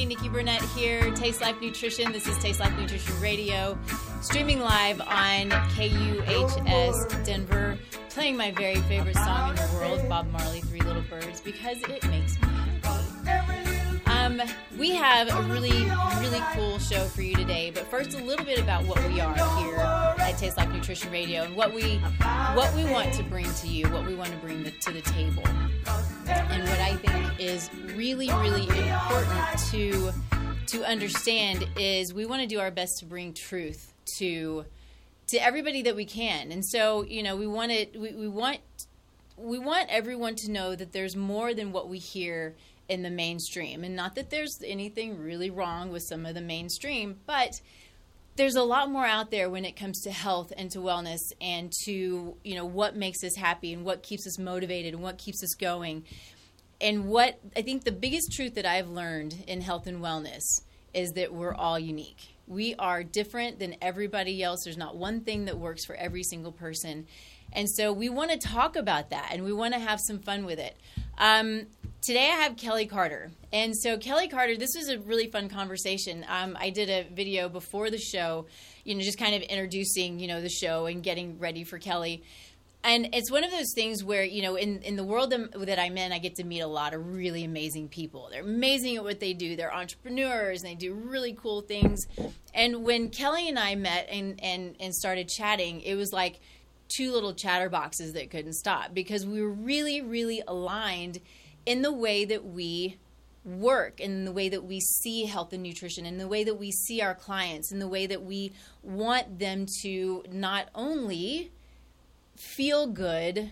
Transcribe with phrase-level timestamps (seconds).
[0.00, 0.16] Everybody.
[0.16, 1.10] Nikki Burnett here.
[1.14, 2.10] Taste Life Nutrition.
[2.10, 3.78] This is Taste Life Nutrition Radio,
[4.22, 7.76] streaming live on KUHS Denver,
[8.08, 12.08] playing my very favorite song in the world, Bob Marley, Three Little Birds, because it
[12.08, 13.60] makes me happy.
[14.06, 14.40] Um,
[14.78, 15.84] we have a really,
[16.18, 17.70] really cool show for you today.
[17.70, 21.42] But first, a little bit about what we are here at Taste Life Nutrition Radio
[21.42, 21.98] and what we
[22.54, 25.44] what we want to bring to you, what we want to bring to the table,
[26.50, 30.12] and what I think is really, really important to
[30.66, 34.64] to understand is we want to do our best to bring truth to
[35.28, 36.52] to everybody that we can.
[36.52, 38.60] And so, you know, we want it we, we want
[39.36, 42.54] we want everyone to know that there's more than what we hear
[42.88, 43.84] in the mainstream.
[43.84, 47.60] And not that there's anything really wrong with some of the mainstream, but
[48.36, 51.72] there's a lot more out there when it comes to health and to wellness and
[51.84, 55.42] to, you know, what makes us happy and what keeps us motivated and what keeps
[55.42, 56.04] us going.
[56.80, 60.62] And what I think the biggest truth that I've learned in health and wellness
[60.94, 62.34] is that we're all unique.
[62.46, 64.62] We are different than everybody else.
[64.64, 67.06] There's not one thing that works for every single person.
[67.52, 70.44] And so we want to talk about that and we want to have some fun
[70.46, 70.76] with it.
[71.18, 71.66] Um,
[72.00, 73.30] today I have Kelly Carter.
[73.52, 76.24] And so, Kelly Carter, this was a really fun conversation.
[76.28, 78.46] Um, I did a video before the show,
[78.84, 82.22] you know, just kind of introducing, you know, the show and getting ready for Kelly.
[82.82, 85.98] And it's one of those things where, you know, in, in the world that I'm
[85.98, 88.28] in, I get to meet a lot of really amazing people.
[88.30, 89.54] They're amazing at what they do.
[89.54, 92.06] They're entrepreneurs and they do really cool things.
[92.54, 96.40] And when Kelly and I met and, and, and started chatting, it was like
[96.88, 101.20] two little chatterboxes that couldn't stop because we were really, really aligned
[101.66, 102.96] in the way that we
[103.44, 106.70] work in the way that we see health and nutrition in the way that we
[106.70, 108.52] see our clients in the way that we
[108.82, 111.50] want them to not only
[112.40, 113.50] feel good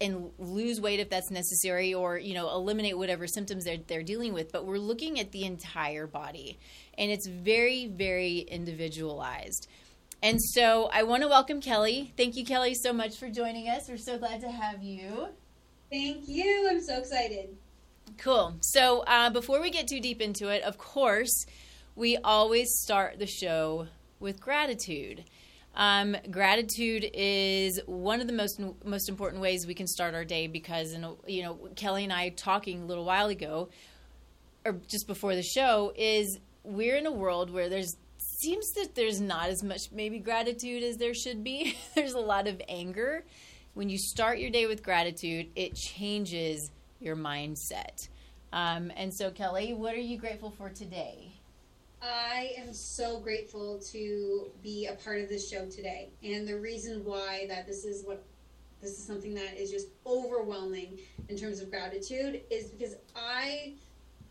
[0.00, 4.32] and lose weight if that's necessary or you know eliminate whatever symptoms they're, they're dealing
[4.32, 6.58] with but we're looking at the entire body
[6.96, 9.66] and it's very very individualized
[10.22, 13.88] and so i want to welcome kelly thank you kelly so much for joining us
[13.88, 15.28] we're so glad to have you
[15.90, 16.68] Thank you.
[16.70, 17.56] I'm so excited.
[18.18, 18.56] Cool.
[18.60, 21.46] So uh, before we get too deep into it, of course,
[21.96, 23.86] we always start the show
[24.20, 25.24] with gratitude.
[25.78, 30.46] Um, gratitude is one of the most most important ways we can start our day
[30.46, 30.94] because,
[31.26, 33.70] you know, Kelly and I talking a little while ago,
[34.66, 39.20] or just before the show, is we're in a world where there's seems that there's
[39.20, 41.76] not as much maybe gratitude as there should be.
[41.94, 43.24] there's a lot of anger
[43.78, 48.08] when you start your day with gratitude, it changes your mindset.
[48.52, 51.37] Um, and so, Kelly, what are you grateful for today?
[52.00, 56.10] I am so grateful to be a part of this show today.
[56.22, 58.24] And the reason why that this is what
[58.80, 60.98] this is something that is just overwhelming
[61.28, 63.74] in terms of gratitude is because I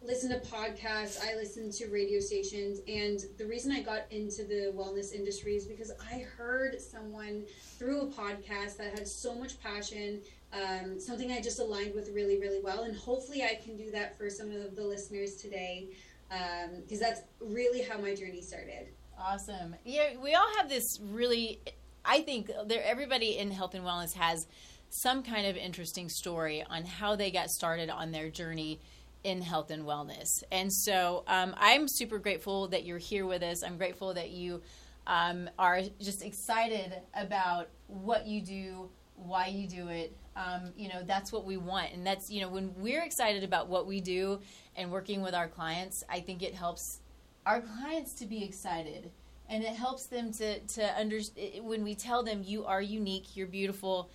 [0.01, 4.71] listen to podcasts, I listen to radio stations, and the reason I got into the
[4.75, 7.43] wellness industry is because I heard someone
[7.77, 10.21] through a podcast that had so much passion,
[10.53, 14.17] um, something I just aligned with really, really well, and hopefully I can do that
[14.17, 15.89] for some of the listeners today,
[16.29, 18.87] because um, that's really how my journey started.
[19.19, 19.75] Awesome.
[19.83, 21.59] Yeah, we all have this really.
[22.05, 24.47] I think there everybody in health and wellness has
[24.89, 28.79] some kind of interesting story on how they got started on their journey
[29.23, 30.27] in health and wellness.
[30.51, 33.63] And so um, I'm super grateful that you're here with us.
[33.63, 34.61] I'm grateful that you
[35.05, 40.15] um, are just excited about what you do, why you do it.
[40.37, 41.93] Um, you know, that's what we want.
[41.93, 44.39] And that's, you know, when we're excited about what we do
[44.75, 46.99] and working with our clients, I think it helps
[47.45, 49.09] our clients to be excited.
[49.49, 53.47] And it helps them to, to understand when we tell them you are unique, you're
[53.47, 54.09] beautiful,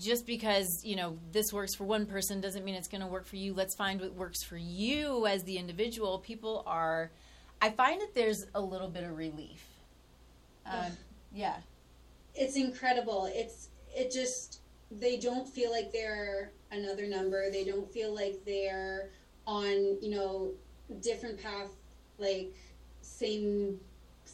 [0.00, 3.26] just because you know this works for one person doesn't mean it's going to work
[3.26, 3.54] for you.
[3.54, 6.18] Let's find what works for you as the individual.
[6.18, 7.10] People are
[7.62, 9.66] i find that there's a little bit of relief.
[10.66, 10.92] Um,
[11.34, 11.56] yeah.
[12.34, 13.30] It's incredible.
[13.32, 19.10] It's it just they don't feel like they're another number they don't feel like they're
[19.46, 20.52] on you know
[21.00, 21.70] different path
[22.18, 22.52] like
[23.00, 23.78] same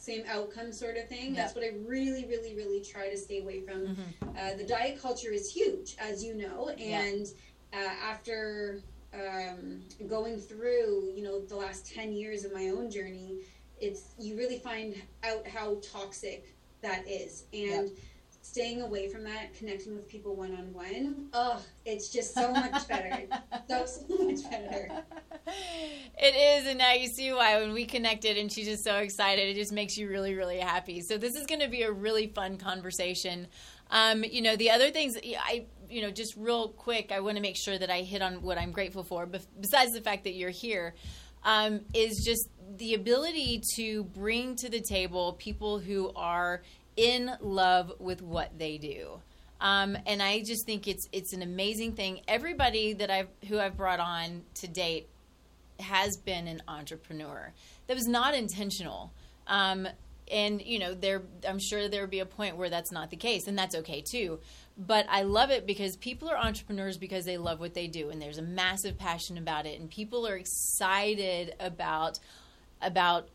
[0.07, 1.33] same outcome sort of thing.
[1.33, 3.87] That's what I really, really, really try to stay away from.
[3.87, 4.29] Mm-hmm.
[4.37, 7.27] Uh, the diet culture is huge, as you know, and
[7.73, 7.79] yeah.
[7.79, 8.81] uh, after
[9.13, 13.39] um, going through, you know, the last ten years of my own journey,
[13.81, 17.91] it's you really find out how toxic that is, and.
[18.49, 22.87] Staying away from that, connecting with people one on one, oh, it's just so much
[22.87, 23.23] better.
[23.69, 25.03] so, so much better.
[26.17, 29.49] It is, and now you see why when we connected and she's just so excited,
[29.49, 31.01] it just makes you really, really happy.
[31.01, 33.47] So this is going to be a really fun conversation.
[33.91, 37.41] Um, you know, the other things I you know, just real quick, I want to
[37.41, 39.25] make sure that I hit on what I'm grateful for.
[39.25, 40.95] But besides the fact that you're here,
[41.43, 46.61] um, is just the ability to bring to the table people who are
[46.97, 49.21] in love with what they do.
[49.61, 52.21] Um, and I just think it's it's an amazing thing.
[52.27, 55.07] Everybody that I've who I've brought on to date
[55.79, 57.53] has been an entrepreneur.
[57.87, 59.11] That was not intentional.
[59.47, 59.87] Um,
[60.29, 63.15] and you know, there I'm sure there will be a point where that's not the
[63.15, 64.39] case, and that's okay too.
[64.77, 68.21] But I love it because people are entrepreneurs because they love what they do, and
[68.21, 72.19] there's a massive passion about it, and people are excited about
[72.81, 73.29] about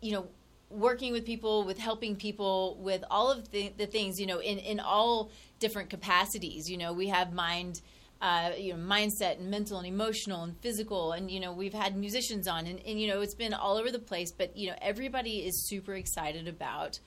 [0.00, 0.26] you know
[0.70, 4.58] working with people, with helping people, with all of the, the things, you know, in,
[4.58, 6.68] in all different capacities.
[6.68, 7.80] You know, we have mind,
[8.20, 11.12] uh, you know, mindset and mental and emotional and physical.
[11.12, 13.90] And, you know, we've had musicians on and, and, you know, it's been all over
[13.90, 14.32] the place.
[14.32, 16.98] But, you know, everybody is super excited about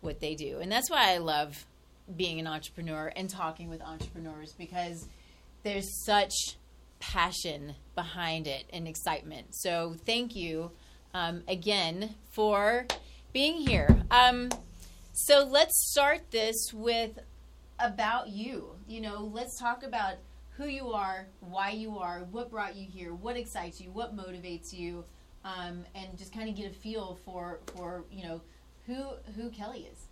[0.00, 0.58] what they do.
[0.58, 1.66] And that's why I love
[2.16, 5.06] being an entrepreneur and talking with entrepreneurs because
[5.62, 6.32] there's such
[6.98, 9.48] passion behind it and excitement.
[9.50, 10.70] So thank you
[11.14, 12.86] um, again for
[13.32, 14.04] being here.
[14.10, 14.50] Um,
[15.12, 17.18] so let's start this with
[17.78, 18.70] about you.
[18.88, 20.14] You know, let's talk about
[20.56, 24.72] who you are, why you are, what brought you here, what excites you, what motivates
[24.72, 25.04] you,
[25.44, 28.40] um, and just kind of get a feel for for you know
[28.86, 29.04] who
[29.36, 30.06] who Kelly is.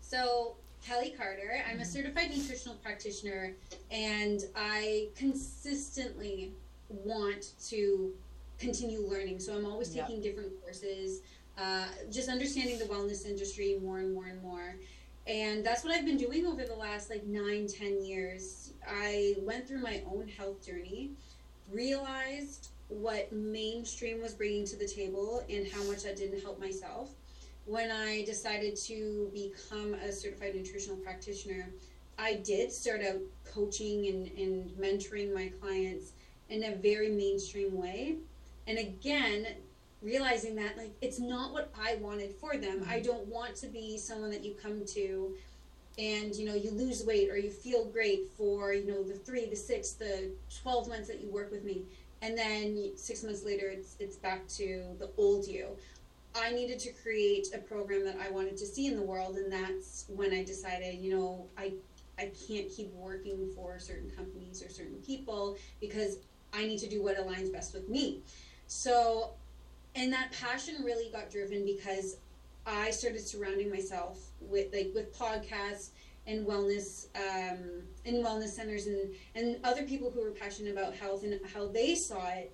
[0.00, 1.62] So Kelly Carter.
[1.70, 3.52] I'm a certified nutritional practitioner,
[3.90, 6.52] and I consistently
[6.88, 8.12] want to
[8.60, 9.40] continue learning.
[9.40, 10.06] So I'm always Yep.
[10.06, 11.22] taking different courses,
[11.56, 14.78] uh, just understanding the wellness industry more and more and more.
[15.26, 18.72] And that's what I've been doing over the last like nine, ten years.
[18.86, 21.10] I went through my own health journey,
[21.68, 27.10] realized what mainstream was bringing to the table and how much that didn't help myself.
[27.64, 31.70] When I decided to become a certified nutritional practitioner,
[32.18, 36.12] I did start out coaching and, and mentoring my clients
[36.48, 38.16] in a very mainstream way.
[38.70, 39.48] And again,
[40.00, 42.86] realizing that like it's not what I wanted for them.
[42.88, 43.06] I mm-hmm.
[43.06, 45.34] don't want to be someone that you come to
[45.98, 49.50] and you know you lose weight or you feel great for you know the three
[49.50, 50.30] the six the
[50.62, 51.82] 12 months that you work with me.
[52.22, 55.66] And then six months later it's it's back to the old you.
[56.36, 59.52] I needed to create a program that i wanted to see in the world and
[59.52, 61.72] that's when i decided you know i
[62.20, 66.18] i can't keep working for certain companies or certain people because
[66.52, 68.22] i need to do what aligns best with me
[68.70, 69.32] so
[69.96, 72.16] and that passion really got driven because
[72.64, 75.88] I started surrounding myself with like with podcasts
[76.28, 81.24] and wellness um, and wellness centers and and other people who were passionate about health
[81.24, 82.52] and how they saw it.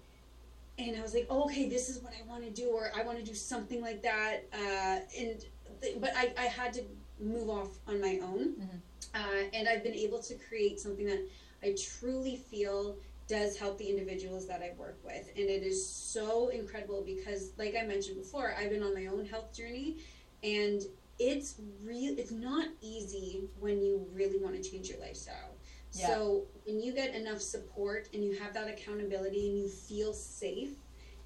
[0.78, 3.02] And I was like, oh, okay, this is what I want to do, or I
[3.02, 4.44] want to do something like that.
[4.52, 5.44] Uh, and
[5.82, 6.82] th- but I, I had to
[7.20, 8.80] move off on my own, Mhm.
[9.14, 11.20] uh, and I've been able to create something that
[11.62, 12.96] I truly feel
[13.28, 15.28] does help the individuals that I work with.
[15.37, 19.26] And it is so incredible because, like I mentioned before, I've been on my own
[19.26, 19.97] health journey
[20.42, 20.83] and
[21.18, 25.56] it's real it's not easy when you really want to change your lifestyle.
[25.92, 26.09] Yeah.
[26.09, 30.75] So when you get enough support and you have that accountability and you feel safe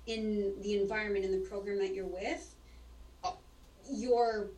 [0.07, 2.55] in the environment and the program that you're with,
[3.91, 4.51] your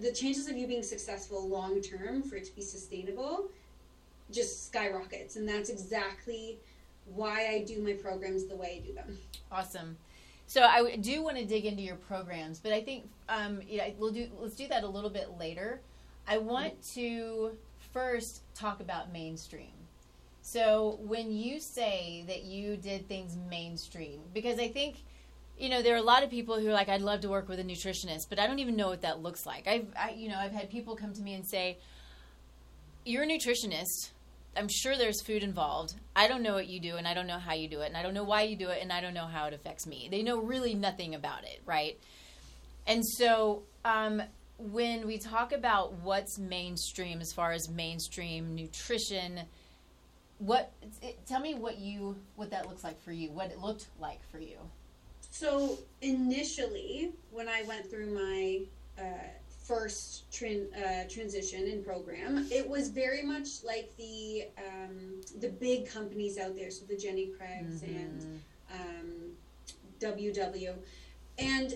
[0.00, 3.48] the chances of you being successful long term for it to be sustainable
[4.30, 6.58] just skyrockets and that's exactly
[7.14, 9.18] why I do my programs the way I do them.
[9.50, 9.96] Awesome.
[10.46, 14.12] So I do want to dig into your programs, but I think um, yeah, we'll
[14.12, 14.26] do.
[14.38, 15.80] Let's do that a little bit later.
[16.28, 17.52] I want to
[17.92, 19.72] first talk about mainstream.
[20.42, 24.96] So when you say that you did things mainstream, because I think
[25.56, 27.48] you know there are a lot of people who are like, I'd love to work
[27.48, 29.66] with a nutritionist, but I don't even know what that looks like.
[29.66, 31.78] I've I, you know I've had people come to me and say,
[33.04, 34.10] "You're a nutritionist."
[34.56, 35.94] I'm sure there's food involved.
[36.14, 37.96] I don't know what you do, and I don't know how you do it, and
[37.96, 40.08] I don't know why you do it, and I don't know how it affects me.
[40.10, 41.98] They know really nothing about it, right?
[42.86, 44.22] And so, um,
[44.58, 49.40] when we talk about what's mainstream as far as mainstream nutrition,
[50.38, 53.86] what it, tell me what you what that looks like for you, what it looked
[54.00, 54.58] like for you.
[55.30, 58.60] So initially, when I went through my
[58.98, 59.28] uh,
[59.66, 65.88] first tran- uh, transition and program, it was very much like the um, the big
[65.88, 68.42] companies out there, so the Jenny Craig's and
[68.72, 69.30] um,
[70.00, 70.74] WW,
[71.38, 71.74] and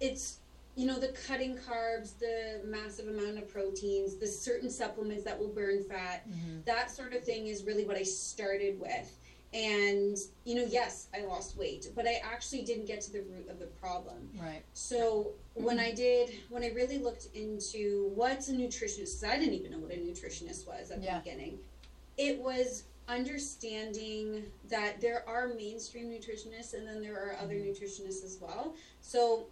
[0.00, 0.38] it's
[0.74, 5.48] you know the cutting carbs, the massive amount of proteins, the certain supplements that will
[5.48, 6.26] burn fat,
[6.66, 9.16] that sort of thing is really what I started with.
[9.56, 13.48] And you know yes i lost weight but i actually didn't get to the root
[13.48, 14.62] of the problem Right.
[14.74, 19.54] so when i did when i really looked into what's a nutritionist because i didn't
[19.54, 21.18] even know what a nutritionist was at Yeah.
[21.18, 21.58] the beginning
[22.18, 27.70] it was understanding that there are mainstream nutritionists and then there are other mm-hmm.
[27.70, 29.46] nutritionists as well so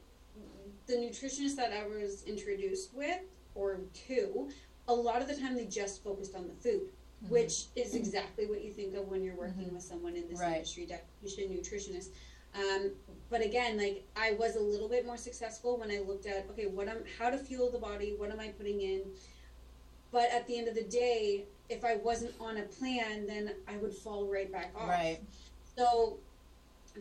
[0.87, 3.21] the nutritionist that i was introduced with
[3.55, 4.51] or to
[4.89, 6.91] a lot of the time they just focused on the food
[7.25, 7.35] Mm-hmm.
[7.35, 9.75] which is exactly what you think of when you're working mm-hmm.
[9.77, 10.57] with someone in this Right.
[10.57, 12.09] industry, dietitian, nutritionist.
[12.55, 12.91] Um,
[13.31, 16.67] but again, like I was a little bit more successful when I looked at okay,
[16.67, 19.03] what I'm, how to fuel the body, what am I putting in.
[20.13, 23.77] But at the end of the day, if I wasn't on a plan, then I
[23.79, 24.89] would fall right back off.
[24.89, 25.19] Right.
[25.77, 26.19] So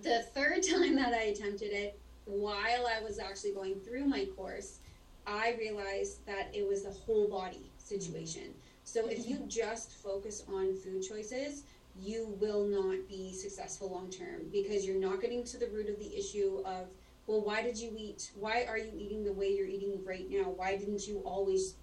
[0.02, 4.80] the third time that I attempted it, while I was actually going through my course,
[5.28, 7.78] I realized that it was a whole body mm-hmm.
[7.78, 8.54] situation.
[8.94, 11.64] So if you just focus on food choices,
[12.00, 15.98] you will not be successful long term because you're not getting to the root of
[15.98, 16.90] the issue of,
[17.26, 18.32] well, why did you eat?
[18.36, 20.52] Why are you eating the way you're eating right now?
[20.56, 21.74] Why didn't you always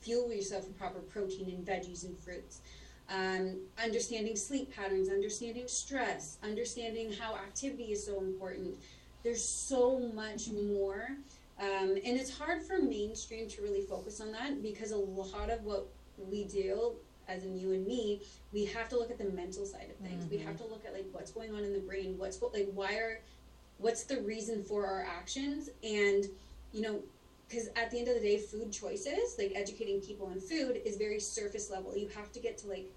[0.00, 2.60] fuel yourself with proper protein and veggies and fruits?
[3.10, 8.74] um, understanding sleep patterns, understanding stress, understanding how activity is so important.
[9.22, 11.08] There's so much more.
[11.60, 15.62] Um, and it's hard for mainstream to really focus on that because a lot of
[15.62, 15.86] what
[16.18, 16.92] we do,
[17.28, 20.30] as in you and me, we have to look at the mental side of things.
[20.30, 20.64] We have mm-hmm.
[20.64, 23.20] to look at like what's going on in the brain, what's go- like why are,
[23.78, 26.26] what's the reason for our actions, and
[26.72, 27.00] you know,
[27.48, 30.96] because at the end of the day, food choices, like educating people on food, is
[30.96, 31.96] very surface level.
[31.96, 32.90] You have to get to like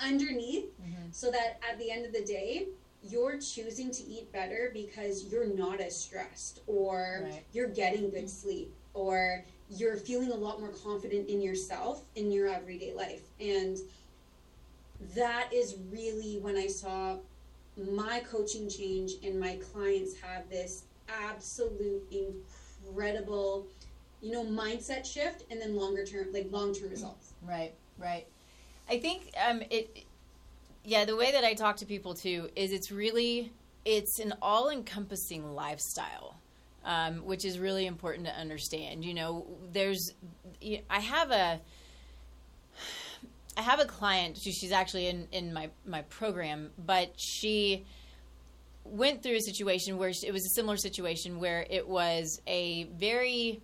[0.00, 1.10] underneath mm-hmm.
[1.12, 2.68] so that at the end of the day,
[3.02, 7.44] you're choosing to eat better because you're not as stressed or Right.
[7.52, 8.26] you're getting good mm-hmm.
[8.26, 13.22] sleep or you're feeling a lot more confident in yourself in your everyday life.
[13.40, 13.78] And
[15.16, 17.16] that is really when I saw
[17.76, 23.66] my coaching change and my clients have this absolute incredible
[24.22, 28.26] you know mindset shift and then longer term like long term results Right, right.
[28.88, 30.04] I think um, it.
[30.84, 33.52] Yeah, the way that I talk to people too is it's really
[33.84, 36.36] it's an all-encompassing lifestyle,
[36.84, 39.04] um, which is really important to understand.
[39.04, 40.12] You know, there's
[40.90, 41.60] I have a
[43.56, 44.38] I have a client.
[44.38, 47.84] She's actually in in my my program, but she
[48.84, 53.60] went through a situation where it was a similar situation where it was a very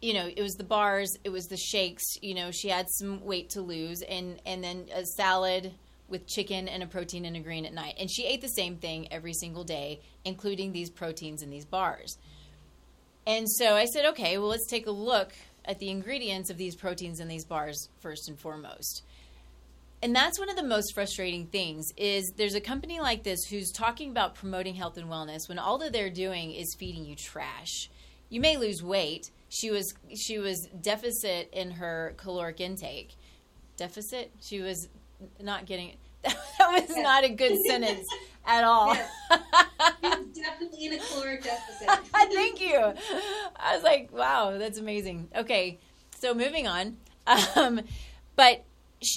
[0.00, 2.04] you know, it was the bars, it was the shakes.
[2.22, 5.72] You know, she had some weight to lose, and and then a salad
[6.08, 7.94] with chicken and a protein and a green at night.
[7.98, 12.18] And she ate the same thing every single day, including these proteins in these bars.
[13.26, 15.32] And so I said, okay, well, let's take a look
[15.64, 19.02] at the ingredients of these proteins in these bars first and foremost.
[20.02, 23.72] And that's one of the most frustrating things is there's a company like this who's
[23.72, 27.90] talking about promoting health and wellness when all that they're doing is feeding you trash.
[28.30, 29.30] You may lose weight.
[29.48, 33.16] She was she was deficit in her caloric intake.
[33.76, 34.30] Deficit?
[34.40, 34.88] She was
[35.40, 35.96] not getting it.
[36.24, 36.36] that
[36.72, 37.02] was Yeah.
[37.02, 38.06] not a good sentence
[38.46, 38.94] at all.
[38.94, 41.88] She's definitely in a caloric deficit
[42.32, 42.92] Thank you.
[43.56, 45.28] I was like, wow, that's amazing.
[45.36, 45.78] Okay,
[46.18, 46.96] so moving on.
[47.56, 47.80] Um,
[48.36, 48.64] but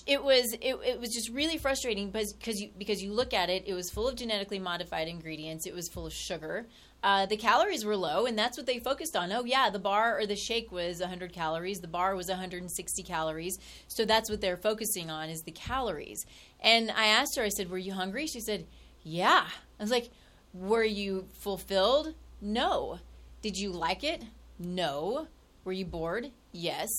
[0.06, 3.50] it was it, it was just really frustrating because because you because you look at
[3.50, 5.66] it, it was full of genetically modified ingredients.
[5.66, 6.68] It was full of sugar.
[7.04, 9.32] Uh, the calories were low, and that's what they focused on.
[9.32, 11.80] Oh yeah, the bar or the shake was 100 calories.
[11.80, 13.58] The bar was 160 calories.
[13.88, 16.26] So that's what they're focusing on is the calories.
[16.60, 18.68] And I asked her, I said, "Were you hungry?" She said,
[19.04, 19.48] "Yeah."
[19.80, 20.12] I was like,
[20.54, 23.00] "Were you fulfilled?" No.
[23.42, 24.24] Did you like it?
[24.60, 25.28] No.
[25.64, 26.32] Were you bored?
[26.52, 26.90] Yes.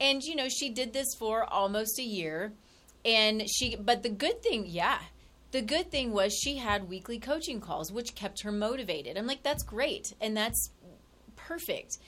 [0.00, 2.52] And you know, she did this for almost a year.
[3.04, 4.98] And she but the good thing, yeah.
[5.52, 9.16] The good thing was she had weekly coaching calls which kept her motivated.
[9.16, 10.70] I'm like that's great and that's
[11.36, 11.98] perfect.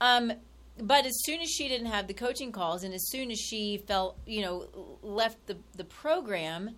[0.00, 0.32] Um
[0.78, 3.78] but as soon as she didn't have the coaching calls and as soon as she
[3.78, 4.66] felt, you know,
[5.02, 6.70] left the the program,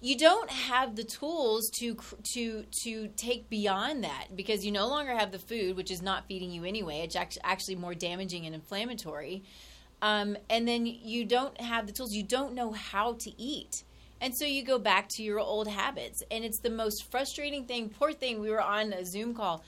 [0.00, 1.96] you don't have the tools to
[2.34, 6.26] to to take beyond that because you no longer have the food, which is not
[6.28, 6.98] feeding you anyway.
[6.98, 9.42] It's actually more damaging and inflammatory.
[10.02, 12.12] Um, and then you don't have the tools.
[12.12, 13.84] You don't know how to eat.
[14.20, 16.22] And so you go back to your old habits.
[16.30, 17.90] And it's the most frustrating thing.
[17.90, 19.64] Poor thing, we were on a Zoom call.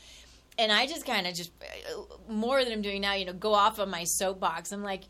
[0.59, 3.53] And I just kind of just, uh, more than I'm doing now, you know, go
[3.53, 4.73] off on my soapbox.
[4.73, 5.03] I'm like,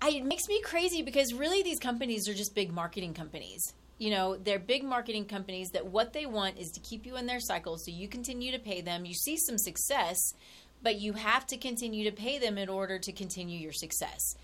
[0.00, 3.74] I, it makes me crazy because really these companies are just big marketing companies.
[3.98, 7.26] You know, they're big marketing companies that what they want is to keep you in
[7.26, 9.06] their cycle so you continue to pay them.
[9.06, 10.34] You see some success,
[10.82, 14.36] but you have to continue to pay them in order to continue your success.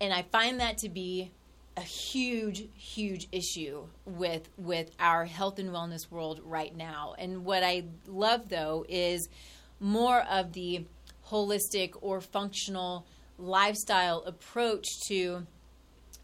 [0.00, 1.30] And I find that to be
[1.76, 7.14] a huge huge issue with with our health and wellness world right now.
[7.18, 9.28] And what i love though is
[9.78, 10.84] more of the
[11.28, 13.06] holistic or functional
[13.38, 15.46] lifestyle approach to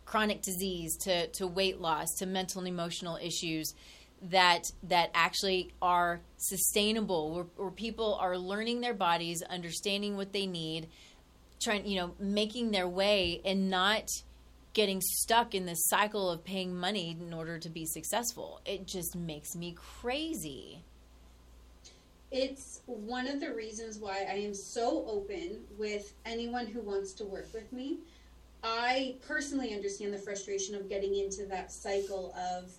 [0.04, 3.74] chronic disease to, to weight loss to mental and emotional issues
[4.22, 10.46] that that actually are sustainable where, where people are learning their bodies understanding what they
[10.46, 10.88] need
[11.60, 14.08] trying you know making their way and not
[14.76, 19.16] getting stuck in this cycle of paying money in order to be successful it just
[19.16, 20.84] makes me crazy
[22.30, 27.24] it's one of the reasons why I am so open with anyone who wants to
[27.24, 27.98] work with me.
[28.64, 32.72] I personally understand the frustration of getting into that cycle of,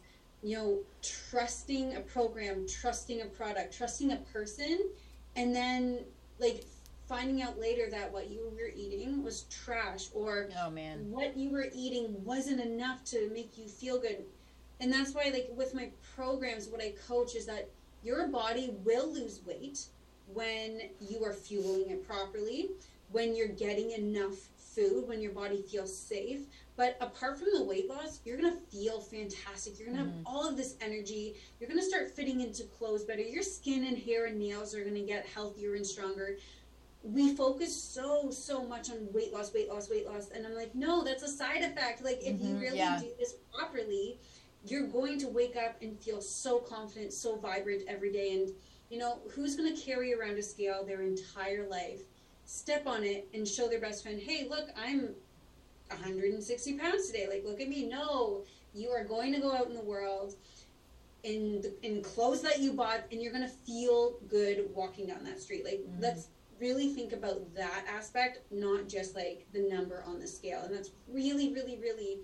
[0.44, 4.90] you know, trusting a program, trusting a product, trusting a person,
[5.36, 6.00] and then
[6.40, 6.66] like
[7.08, 11.50] finding out later that what you were eating was trash or oh man what you
[11.50, 14.24] were eating wasn't enough to make you feel good
[14.80, 17.70] and that's why like with my programs what i coach is that
[18.04, 19.86] your body will lose weight
[20.34, 22.72] when you are fueling it properly,
[23.12, 26.42] when you're getting enough food, when your body feels safe.
[26.76, 29.80] But apart from the weight loss, you're gonna feel fantastic.
[29.80, 30.18] You're gonna mm-hmm.
[30.18, 31.36] have all of this energy.
[31.60, 33.22] You're gonna start fitting into clothes better.
[33.22, 36.38] Your skin and hair and nails are gonna get healthier and stronger.
[37.14, 40.76] We focus so so much on weight loss, weight loss, weight loss, and I'm like,
[40.76, 42.04] no, that's a side effect.
[42.04, 42.48] Like if mm-hmm.
[42.48, 43.00] you really yeah.
[43.00, 44.20] do this properly,
[44.66, 48.34] you're going to wake up and feel so confident, so vibrant every day.
[48.34, 48.50] And,
[48.90, 52.02] you know, who's going to carry around a scale their entire life,
[52.46, 55.16] step on it, and show their best friend, hey, look, I'm
[55.90, 57.28] 160 pounds today.
[57.30, 57.88] Like, look at me.
[57.88, 58.44] No,
[58.74, 60.36] you are going to go out in the world
[61.24, 65.40] in, in clothes that you bought, and you're going to feel good walking down that
[65.40, 65.64] street.
[65.64, 66.02] Like, mm-hmm.
[66.02, 66.28] let's
[66.60, 70.62] really think about that aspect, not just like the number on the scale.
[70.64, 72.20] And that's really, really, really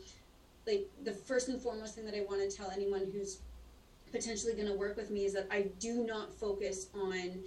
[0.66, 3.40] like the first and foremost thing that I want to tell anyone who's
[4.12, 7.40] potentially going to work with me is that I do not focus on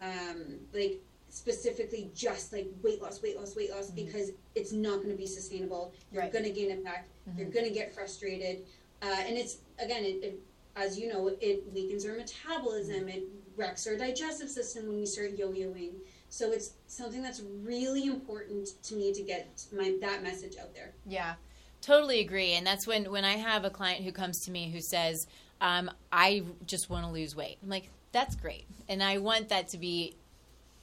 [0.00, 4.06] um, like specifically just like weight loss, weight loss, weight loss mm-hmm.
[4.06, 5.92] because it's not going to be sustainable.
[6.12, 6.32] You're right.
[6.32, 7.08] going to gain it back.
[7.28, 7.38] Mm-hmm.
[7.38, 8.64] You're going to get frustrated,
[9.02, 10.40] uh, and it's again, it, it,
[10.76, 13.08] as you know, it weakens our metabolism.
[13.08, 13.24] It
[13.56, 15.92] wrecks our digestive system when we start yo-yoing.
[16.32, 20.92] So it's something that's really important to me to get my that message out there.
[21.06, 21.34] Yeah.
[21.82, 22.52] Totally agree.
[22.52, 25.26] And that's when, when I have a client who comes to me who says,
[25.60, 27.58] um, I just want to lose weight.
[27.62, 28.64] I'm like, that's great.
[28.88, 30.14] And I want that to be,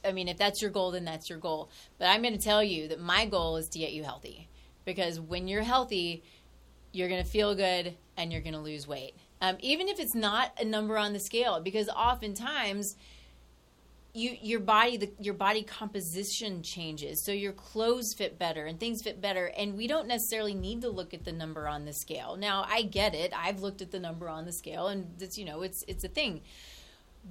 [0.04, 1.68] I mean, if that's your goal, then that's your goal.
[1.98, 4.46] But I'm going to tell you that my goal is to get you healthy.
[4.84, 6.22] Because when you're healthy,
[6.92, 9.16] you're going to feel good and you're going to lose weight.
[9.40, 12.94] Um, even if it's not a number on the scale, because oftentimes,
[14.12, 19.02] you your body the, your body composition changes so your clothes fit better and things
[19.02, 22.36] fit better and we don't necessarily need to look at the number on the scale.
[22.36, 23.32] Now i get it.
[23.36, 26.08] I've looked at the number on the scale and it's you know it's it's a
[26.08, 26.42] thing.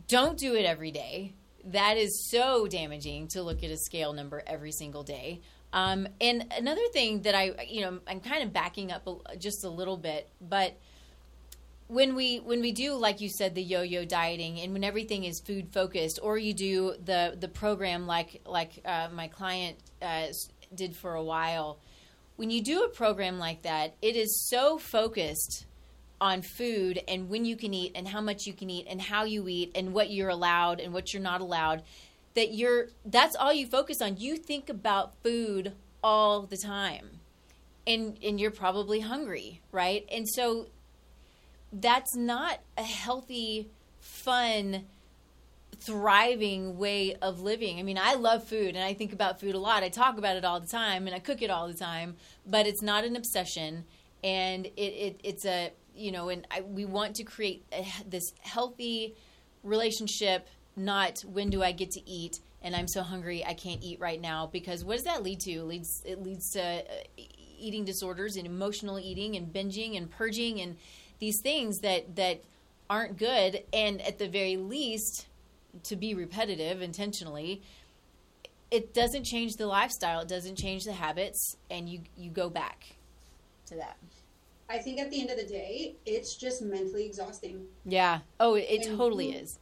[0.07, 1.33] Don't do it every day.
[1.65, 5.41] That is so damaging to look at a scale number every single day.
[5.73, 9.69] Um, and another thing that i you know i'm kind of backing up just a
[9.69, 10.75] little bit but
[11.89, 15.41] when we when we do like you said the yo-yo dieting and when everything is
[15.41, 20.27] food focused or you do the the program like like uh, my client uh,
[20.73, 21.79] did for a while
[22.35, 25.65] when you do a program like that it is so focused
[26.21, 29.23] on food and when you can eat and how much you can eat and how
[29.23, 31.81] you eat and what you're allowed and what you're not allowed
[32.35, 34.17] that you're that's all you focus on.
[34.17, 35.73] You think about food
[36.03, 37.19] all the time
[37.87, 40.05] and and you're probably hungry right?
[40.11, 40.67] And so
[41.71, 44.85] that's not a healthy, fun,
[45.79, 47.79] thriving way of living.
[47.79, 49.83] I mean, I love food and I think about food a lot.
[49.83, 52.67] I talk about it all the time and I cook it all the time, but
[52.67, 53.85] it's not an obsession
[54.23, 58.33] and it, it it's a, you know, and I, we want to create a, this
[58.41, 59.15] healthy
[59.63, 63.99] relationship, not when do I get to eat and I'm so hungry I can't eat
[63.99, 65.51] right now because what does that lead to?
[65.51, 66.83] It leads it leads to uh,
[67.57, 70.77] eating disorders and emotional eating and binging and purging and
[71.19, 72.41] these things that that
[72.89, 75.27] aren't good and at the very least
[75.83, 77.61] to be repetitive intentionally
[78.71, 82.95] it doesn't change the lifestyle it doesn't change the habits and you you go back
[83.69, 83.97] to that.
[84.69, 87.65] I think at the end of the day it's just mentally exhausting.
[87.85, 88.19] Yeah.
[88.39, 89.59] Oh it, it totally you, is.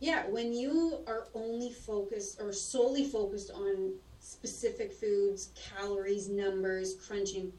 [0.00, 7.52] Yeah when you are only focused or solely focused on specific foods calories numbers crunching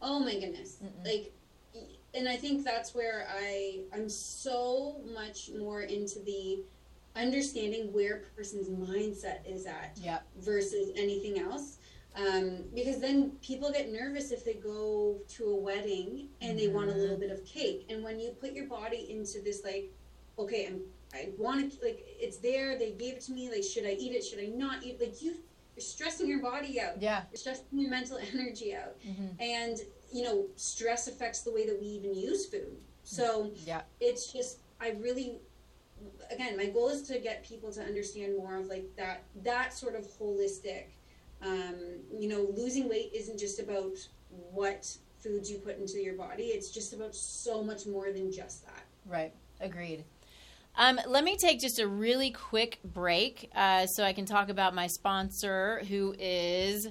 [0.00, 0.78] oh my goodness.
[0.82, 1.04] Mm-mm.
[1.04, 1.32] like
[2.18, 6.60] and I think that's where I I'm so much more into the
[7.16, 10.24] understanding where a person's mindset is at yep.
[10.40, 11.78] versus anything else.
[12.16, 16.90] Um, because then people get nervous if they go to a wedding and they want
[16.90, 17.20] a little Mm-hmm.
[17.20, 17.86] bit of cake.
[17.90, 19.92] And when you put your body into this, like,
[20.38, 20.80] okay, I'm,
[21.14, 24.12] I want to, like, it's there, they gave it to me, like, should I eat
[24.12, 24.22] it?
[24.24, 25.00] Should I not eat?
[25.00, 25.34] Like, you,
[25.76, 27.00] you're stressing your body out.
[27.00, 27.22] Yeah.
[27.30, 28.96] You're stressing your mental energy out.
[29.06, 29.40] Mhm.
[29.40, 29.78] And,
[30.10, 32.76] you know, stress affects the way that we even use food.
[33.02, 33.82] So Yeah.
[34.00, 35.40] it's just, I really,
[36.30, 39.94] again, my goal is to get people to understand more of like that, that sort
[39.94, 40.86] of holistic,
[41.42, 41.76] um,
[42.12, 43.96] you know, losing weight isn't just about
[44.28, 46.44] what foods you put into your body.
[46.44, 48.84] It's just about so much more than just that.
[49.06, 49.32] Right.
[49.60, 50.04] Agreed.
[50.76, 54.74] Um, let me take just a really quick break uh, so I can talk about
[54.74, 56.88] my sponsor, who is.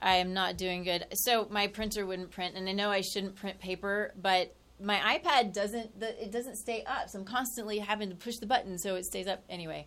[0.00, 1.06] I am not doing good.
[1.14, 5.52] So my printer wouldn't print, and I know I shouldn't print paper, but my iPad
[5.52, 5.98] doesn't.
[5.98, 9.04] The, it doesn't stay up, so I'm constantly having to push the button so it
[9.04, 9.42] stays up.
[9.48, 9.86] Anyway,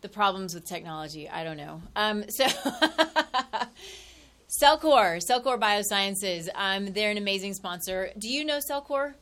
[0.00, 1.28] the problems with technology.
[1.28, 1.82] I don't know.
[1.96, 2.46] Um, so.
[4.50, 6.48] Cellcore, Cellcore Biosciences.
[6.56, 8.10] Um, they're an amazing sponsor.
[8.18, 9.14] Do you know Cellcore?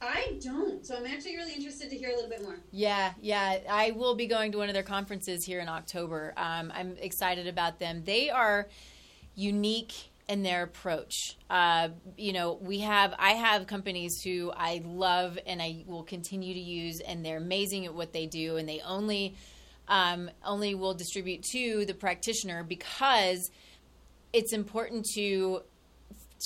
[0.00, 0.84] I don't.
[0.84, 2.56] So I'm actually really interested to hear a little bit more.
[2.72, 3.58] Yeah, yeah.
[3.70, 6.34] I will be going to one of their conferences here in October.
[6.36, 8.02] Um, I'm excited about them.
[8.04, 8.68] They are
[9.34, 9.92] unique
[10.28, 11.36] in their approach.
[11.50, 16.54] Uh, you know, we have I have companies who I love and I will continue
[16.54, 19.36] to use, and they're amazing at what they do, and they only
[19.88, 23.50] um, only will distribute to the practitioner because
[24.32, 25.62] it's important to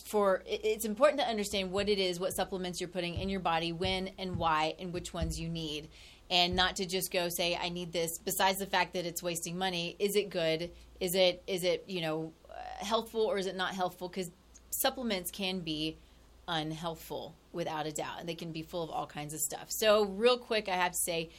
[0.06, 3.72] for it's important to understand what it is, what supplements you're putting in your body,
[3.72, 5.88] when and why, and which ones you need,
[6.30, 8.18] and not to just go say I need this.
[8.18, 10.70] Besides the fact that it's wasting money, is it good?
[11.00, 12.32] Is it is it you know
[12.78, 14.08] healthful or is it not helpful?
[14.08, 14.30] Because
[14.70, 15.96] supplements can be
[16.46, 19.66] unhelpful without a doubt, and they can be full of all kinds of stuff.
[19.68, 21.30] So real quick, I have to say.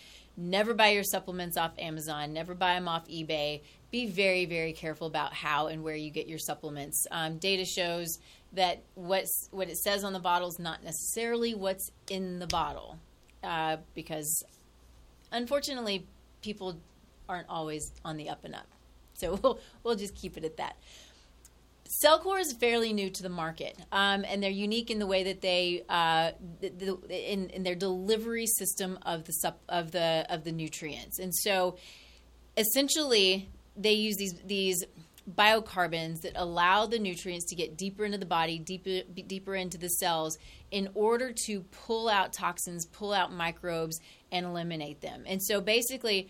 [0.41, 2.31] Never buy your supplements off Amazon.
[2.31, 3.59] Never buy them off eBay.
[3.91, 7.05] Be very, very careful about how and where you get your supplements.
[7.11, 8.19] Um, data shows
[8.53, 12.97] that what's what it says on the bottle is not necessarily what's in the bottle,
[13.43, 14.43] uh, because
[15.31, 16.07] unfortunately,
[16.41, 16.79] people
[17.27, 18.67] aren't always on the up and up.
[19.15, 20.77] So we'll we'll just keep it at that.
[21.89, 25.41] Cellcore is fairly new to the market, um, and they're unique in the way that
[25.41, 30.43] they uh, the, the, in, in their delivery system of the sup, of the of
[30.43, 31.17] the nutrients.
[31.17, 31.77] And so,
[32.57, 34.85] essentially, they use these these
[35.35, 39.89] biocarbons that allow the nutrients to get deeper into the body, deeper deeper into the
[39.89, 40.37] cells,
[40.69, 43.99] in order to pull out toxins, pull out microbes,
[44.31, 45.23] and eliminate them.
[45.25, 46.29] And so, basically,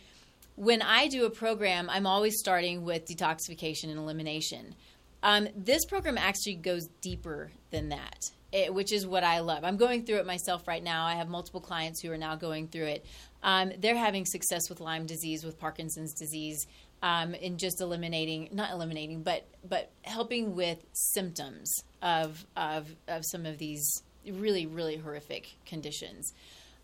[0.56, 4.76] when I do a program, I'm always starting with detoxification and elimination.
[5.22, 9.64] Um, this program actually goes deeper than that, it, which is what I love.
[9.64, 11.06] I'm going through it myself right now.
[11.06, 13.06] I have multiple clients who are now going through it.
[13.44, 16.66] Um, they're having success with Lyme disease, with Parkinson's disease,
[17.02, 23.46] um, in just eliminating, not eliminating, but but helping with symptoms of of of some
[23.46, 26.34] of these really really horrific conditions.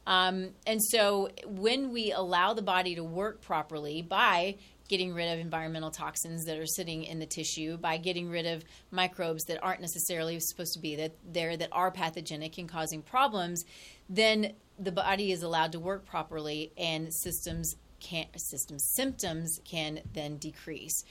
[0.08, 5.40] Um, and so when we allow the body to work properly by getting rid of
[5.40, 9.82] environmental toxins that are sitting in the tissue, by getting rid of microbes that aren't
[9.82, 13.64] necessarily supposed to be that there that are pathogenic and causing problems,
[14.10, 20.38] then the body is allowed to work properly and systems can systems symptoms can then
[20.38, 21.04] decrease.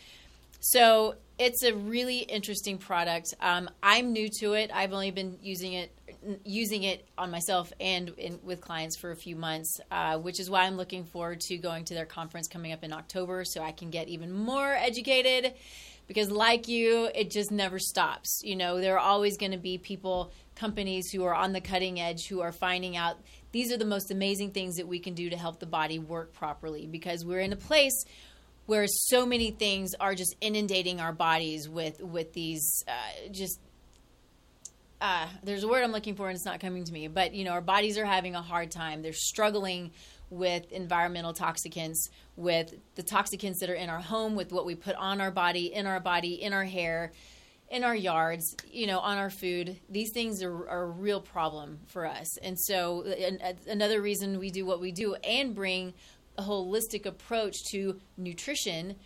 [0.61, 3.35] So it's a really interesting product.
[3.41, 4.71] Um, I'm new to it.
[4.73, 5.93] I've only been using it
[6.45, 10.51] using it on myself and in, with clients for a few months, uh, which is
[10.51, 13.73] why I'm looking forward to going to their conference coming up in October, so I
[13.73, 15.55] can get even more educated.
[16.07, 18.43] Because, like you, it just never stops.
[18.45, 21.99] You know, there are always going to be people, companies who are on the cutting
[21.99, 23.17] edge, who are finding out
[23.53, 26.35] these are the most amazing things that we can do to help the body work
[26.35, 26.87] properly.
[26.87, 28.05] Because we're in a place
[28.67, 33.61] where so many things are just inundating our bodies with with these uh, just
[35.01, 37.45] uh, there's a word I'm looking for and it's not coming to me, but you
[37.45, 39.03] know our bodies are having a hard time.
[39.03, 39.93] They're struggling
[40.31, 44.97] with environmental toxicants, with the toxicants that are in our home, with what we put
[44.97, 47.13] on our body, in our body, in our hair,
[47.71, 49.79] in our yards, you know, on our food.
[49.89, 54.39] These things are, are a real problem for us, and so and, and another reason
[54.39, 55.95] we do what we do and bring
[56.37, 58.97] a holistic approach to nutrition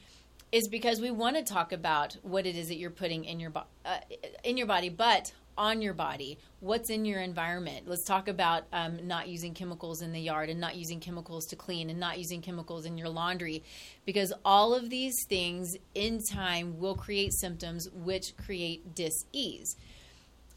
[0.50, 3.50] is because we want to talk about what it is that you're putting in your
[3.50, 3.98] bo- uh,
[4.44, 7.86] in your body, but on your body, what's in your environment.
[7.86, 11.56] Let's talk about um, not using chemicals in the yard and not using chemicals to
[11.56, 13.62] clean and not using chemicals in your laundry,
[14.06, 19.76] because all of these things in time will create symptoms which create dis-ease.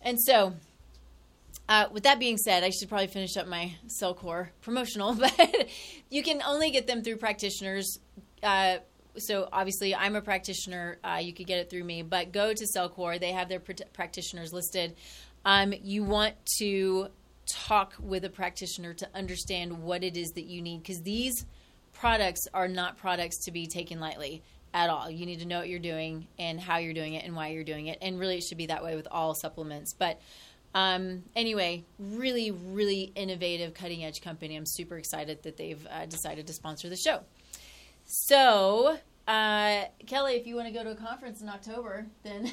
[0.01, 0.53] And so,
[1.67, 5.69] uh, with that being said, I should probably finish up my Cellcore promotional, but
[6.09, 7.99] you can only get them through practitioners.
[8.43, 8.77] Uh,
[9.17, 10.97] so obviously I'm a practitioner.
[11.03, 13.19] Uh, you could get it through me, but go to Cellcore.
[13.19, 14.95] They have their pr- practitioners listed.
[15.45, 17.07] Um, you want to
[17.47, 21.45] talk with a practitioner to understand what it is that you need because these
[21.93, 24.43] products are not products to be taken lightly
[24.73, 25.09] at all.
[25.09, 27.63] You need to know what you're doing and how you're doing it and why you're
[27.63, 27.97] doing it.
[28.01, 29.93] And really, it should be that way with all supplements.
[29.93, 30.21] But
[30.73, 34.55] um, anyway, really, really innovative, cutting edge company.
[34.55, 37.21] I'm super excited that they've uh, decided to sponsor the show.
[38.13, 42.51] So, uh, Kelly, if you want to go to a conference in October, then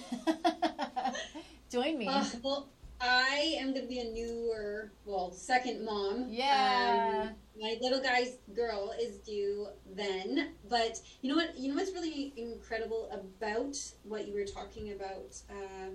[1.68, 2.06] join me.
[2.06, 2.68] Uh, well,
[3.00, 6.26] I am going to be a newer, well, second mom.
[6.28, 7.30] Yeah.
[7.30, 9.66] Um, my little guy's girl is due
[9.96, 11.58] then, but you know what?
[11.58, 15.88] You know what's really incredible about what you were talking about, uh,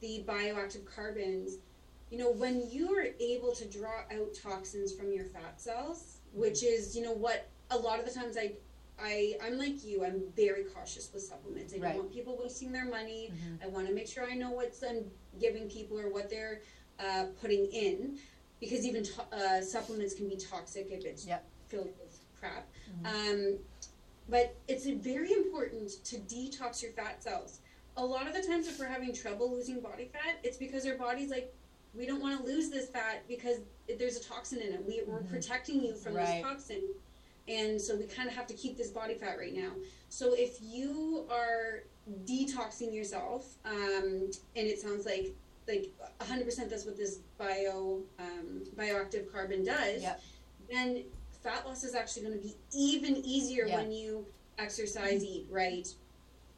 [0.00, 1.58] the bioactive carbons.
[2.10, 6.64] You know, when you are able to draw out toxins from your fat cells, which
[6.64, 8.54] is, you know, what a lot of the times I
[9.04, 10.02] I, I'm like you.
[10.04, 11.74] I'm very cautious with supplements.
[11.74, 13.30] I don't want people wasting their money.
[13.32, 13.62] Mhm.
[13.62, 15.04] I want to make sure I know what's I'm
[15.38, 16.62] giving people or what they're
[16.98, 18.18] uh, putting in,
[18.60, 21.44] because even to- uh, supplements can be toxic if it's Yep.
[21.66, 22.66] filled with crap.
[23.02, 23.06] Mhm.
[23.54, 23.58] Um,
[24.28, 27.58] but it's very important to detox your fat cells.
[27.96, 30.96] A lot of the times, if we're having trouble losing body fat, it's because our
[30.96, 31.52] body's like,
[31.94, 33.58] we don't want to lose this fat because
[33.98, 34.84] there's a toxin in it.
[34.86, 35.28] We, We're Mhm.
[35.28, 36.42] protecting you from Right.
[36.42, 36.82] this toxin.
[37.48, 39.70] And so we kind of have to keep this body fat right now.
[40.08, 41.84] So if you are
[42.24, 45.34] detoxing yourself, um, and it sounds like
[45.66, 50.22] like 100% that's what this bio um, bioactive carbon does, Yep.
[50.70, 51.04] then
[51.42, 53.76] fat loss is actually going to be even easier Yeah.
[53.78, 54.26] when you
[54.58, 55.88] exercise, eat right,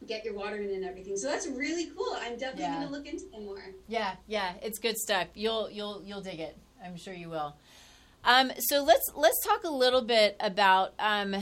[0.08, 1.16] get your water in and everything.
[1.16, 2.16] So that's really cool.
[2.20, 2.74] I'm definitely Yeah.
[2.80, 3.62] going to look into them more.
[3.86, 5.28] Yeah, yeah, it's good stuff.
[5.34, 6.56] You'll you'll you'll dig it.
[6.84, 7.54] I'm sure you will.
[8.26, 10.92] Um, so let's let's talk a little bit about.
[10.98, 11.34] Um,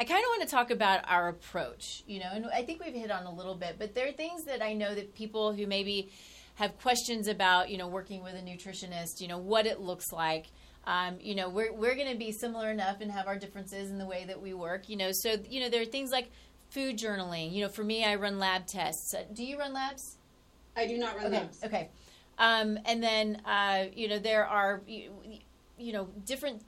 [0.00, 2.92] I kind of want to talk about our approach, you know, and I think we've
[2.94, 5.66] hit on a little bit, but there are things that I know that people who
[5.66, 6.10] maybe
[6.56, 10.46] have questions about, you know, working with a nutritionist, you know, what it looks like.
[10.86, 13.98] Um, you know, we're we're going to be similar enough and have our differences in
[13.98, 15.10] the way that we work, you know.
[15.12, 16.30] So you know, there are things like
[16.70, 17.52] food journaling.
[17.52, 19.14] You know, for me, I run lab tests.
[19.14, 20.16] Uh, Do you run labs?
[20.76, 21.36] I do not run Okay.
[21.38, 21.64] labs.
[21.64, 21.88] Okay.
[22.38, 24.82] Um, and then uh, you know there are
[25.82, 26.62] you, know different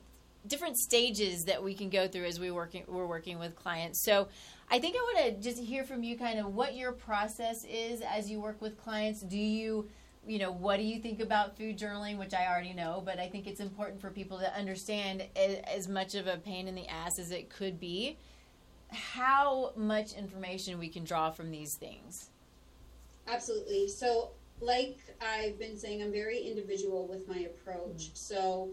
[0.47, 4.03] different stages that we can go through as we working we're working with clients.
[4.03, 4.29] So
[4.71, 8.01] I think I want to just hear from you kind of what your process is
[8.03, 9.21] as you work with clients.
[9.21, 9.89] Do you
[10.27, 13.29] you know what do you think about food journaling which i already know but i
[13.29, 17.19] think it's important for people to understand as much of a pain in the ass
[17.19, 18.17] as it could be
[18.91, 22.31] how much information we can draw from these things
[23.27, 23.89] Absolutely.
[23.89, 28.05] So, like I've been saying, I'm very individual with my approach.
[28.05, 28.15] Mm-hmm.
[28.15, 28.71] So,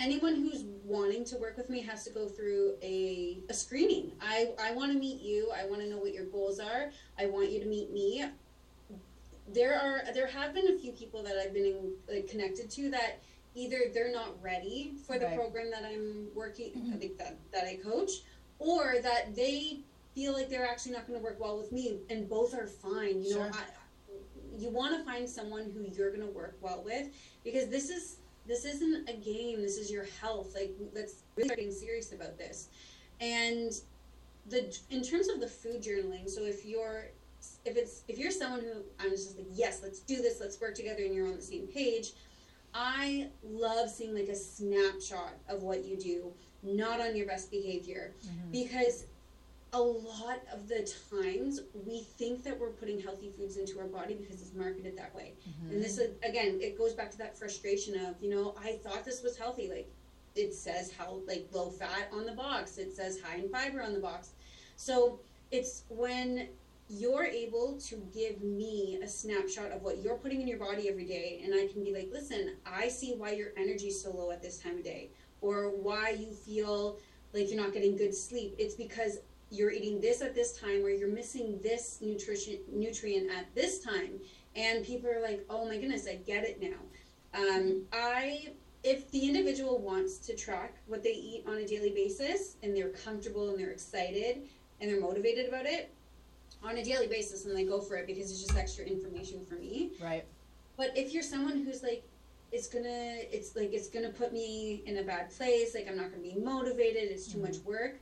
[0.00, 4.12] anyone who's wanting to work with me has to go through a, a screening.
[4.20, 5.52] I, I want to meet you.
[5.56, 6.90] I want to know what your goals are.
[7.18, 8.24] I want you to meet me.
[9.52, 12.90] There are there have been a few people that I've been in, like connected to
[12.90, 13.20] that
[13.54, 15.36] either they're not ready for the Right.
[15.36, 16.94] program that I'm working mm-hmm.
[16.94, 18.10] I think that that I coach
[18.60, 19.80] or that they
[20.14, 23.22] feel like they're actually not going to work well with me and both are fine
[23.22, 23.64] you know I,
[24.56, 27.08] you want to find someone who you're going to work well with
[27.42, 28.19] because this is
[28.50, 32.36] this isn't a game this is your health like let's really start getting serious about
[32.36, 32.68] this.
[33.20, 33.72] And
[34.46, 37.08] the in terms of the food journaling so if you're
[37.64, 40.74] if it's if you're someone who i'm just like yes let's do this let's work
[40.74, 42.12] together and you're on the same page
[42.74, 46.32] i love seeing like a snapshot of what you do
[46.62, 48.14] not on your best behavior.
[48.24, 48.50] Mm-hmm.
[48.50, 49.04] Because
[49.72, 54.14] a lot of the times we think that we're putting healthy foods into our body
[54.14, 55.34] because it's marketed that way.
[55.48, 55.74] Mm-hmm.
[55.74, 59.04] And this is again it goes back to that frustration of you know i thought
[59.04, 59.68] this was healthy.
[59.68, 59.88] Like
[60.34, 62.78] it says how like low fat on the box.
[62.78, 64.30] It says high in fiber on the box.
[64.76, 66.48] So it's when
[66.88, 71.04] you're able to give me a snapshot of what you're putting in your body every
[71.04, 74.42] day and i can be like listen i see why your energy's so low at
[74.42, 75.08] this time of day
[75.40, 76.98] or why you feel
[77.32, 78.54] like you're not getting good sleep.
[78.58, 79.18] It's because
[79.50, 84.20] you're eating this at this time or you're missing this nutrition nutrient at this time.
[84.56, 86.78] And people are like oh my goodness i get it now.
[87.34, 92.56] Um, i if the individual wants to track what they eat on a daily basis
[92.62, 94.48] and they're comfortable and they're excited
[94.80, 95.92] and they're motivated about it
[96.62, 99.56] on a daily basis and they go for it because it's just extra information for
[99.56, 99.90] me.
[100.02, 100.24] Right.
[100.76, 102.04] But if you're someone who's like
[102.52, 106.10] it's gonna it's like it's gonna put me in a bad place like i'm not
[106.10, 108.00] gonna be motivated it's too much work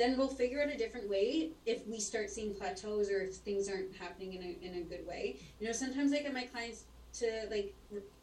[0.00, 3.68] then we'll figure out a different way if we start seeing plateaus or if things
[3.68, 6.84] aren't happening in a, in a good way you know sometimes i get my clients
[7.12, 7.74] to like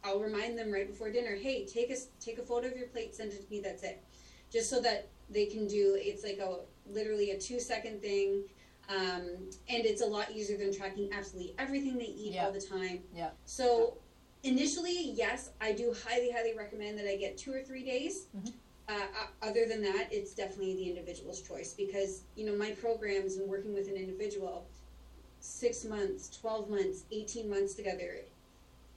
[0.02, 3.14] I'll remind them right before dinner hey take a take a photo of your plate
[3.14, 4.02] send it to me that's it
[4.50, 8.44] just so that they can do it's like a literally a two second thing
[8.88, 12.46] um, and it's a lot easier than tracking absolutely everything they eat Yeah.
[12.46, 13.30] all the time Yeah.
[13.44, 13.98] so
[14.42, 18.54] initially yes i do highly highly recommend that i get two or three days Mhm.
[18.88, 23.36] Uh, uh, other than that it's definitely the individual's choice because you know my programs
[23.36, 24.66] and working with an individual
[25.40, 28.16] six months 12 months 18 months together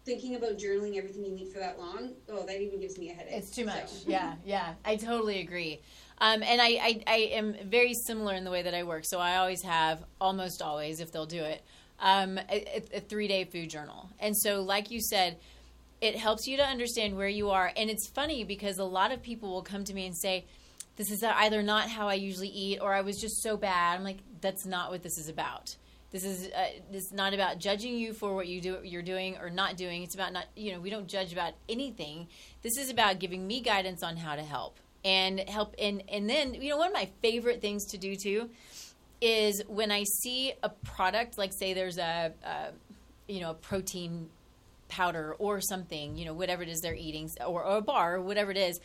[0.06, 3.14] thinking about journaling everything you eat for that long oh that even gives me a
[3.14, 3.88] headache It's too much.
[3.90, 4.74] So- Yeah, yeah.
[4.84, 5.80] I totally agree.
[6.20, 9.06] Um, and I, I, I am very similar in the way that I work.
[9.06, 11.64] So I always have, almost always, if they'll do it,
[12.00, 14.08] um, a, a three day food journal.
[14.20, 15.38] And so, like you said,
[16.02, 17.72] it helps you to understand where you are.
[17.78, 20.46] And it's funny because a lot of people will come to me and say,
[20.98, 23.96] this is either not how I usually eat or I was just so bad.
[23.96, 25.76] I'm like, that's not what this is about.
[26.12, 29.38] This is uh, this is not about judging you for what you do you're doing
[29.38, 30.04] or not doing.
[30.04, 32.28] It's about not you know we don't judge about anything.
[32.62, 36.54] This is about giving me guidance on how to help and help and and then
[36.54, 38.50] you know one of my favorite things to do too
[39.22, 42.72] is when I see a product like say there's a, a
[43.32, 44.30] you know a protein
[44.92, 48.22] powder or something you know whatever it is they're eating or, or a bar or
[48.22, 48.80] whatever it is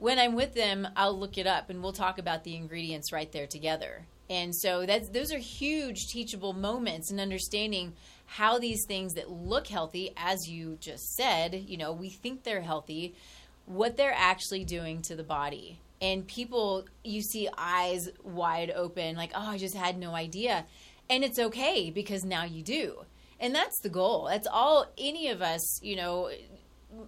[0.00, 3.30] when I'm with them, I'll look it up and we'll talk about the ingredients right
[3.30, 4.06] there together.
[4.30, 7.92] And so that's those are huge teachable moments and understanding
[8.24, 12.62] how these things that look healthy, as you just said, you know, we think they're
[12.62, 13.14] healthy,
[13.66, 15.80] what they're actually doing to the body.
[16.00, 20.64] And people, you see eyes wide open, like, oh, I just had no idea.
[21.10, 23.04] And it's okay because now you do.
[23.40, 24.28] And that's the goal.
[24.30, 26.30] That's all any of us, you know,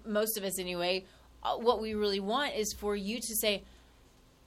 [0.06, 1.04] most of us anyway,
[1.42, 3.64] uh, what we really want is for you to say,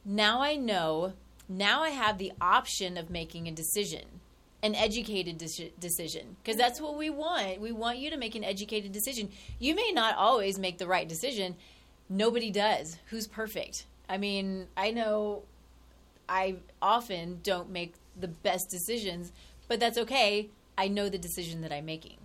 [0.04, 1.13] now I know,
[1.48, 4.06] now I have the option of making a decision,
[4.63, 7.62] an educated deci- decision, because that's what we want.
[7.62, 9.30] We want you to make an educated decision.
[9.60, 11.56] You may not always make the right decision.
[12.10, 12.98] Nobody does.
[13.08, 13.86] Who's perfect?
[14.08, 15.43] I mean, I know
[16.30, 19.32] I often don't make the best decisions,
[19.67, 20.50] but that's okay.
[20.78, 22.18] I know the decision that I'm making.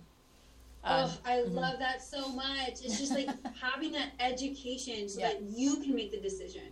[0.83, 2.69] Um, oh, I love that so much.
[2.83, 3.29] It's just like
[3.61, 5.29] having that education so Yeah.
[5.29, 6.63] that you can make the decision.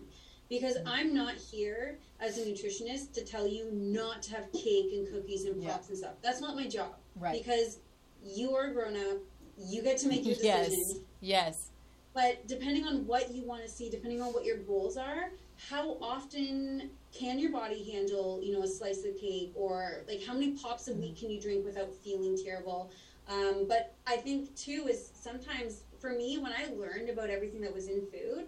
[0.49, 5.07] Because I'm not here as a nutritionist to tell you not to have cake and
[5.07, 5.73] cookies and Yeah.
[5.73, 6.13] pops and stuff.
[6.21, 6.95] That's not my job.
[7.15, 7.37] Right.
[7.43, 7.77] Because
[8.23, 9.17] you are a grown up,
[9.57, 10.79] you get to make your decision.
[10.79, 11.69] yes, yes,
[12.15, 15.29] But depending on what you want to see, depending on what your goals are,
[15.67, 20.33] how often can your body handle, you know, a slice of cake or like how
[20.33, 22.91] many pops a week can you drink without feeling terrible?
[23.27, 27.73] Um, but I think too is sometimes for me when I learned about everything that
[27.73, 28.45] was in food,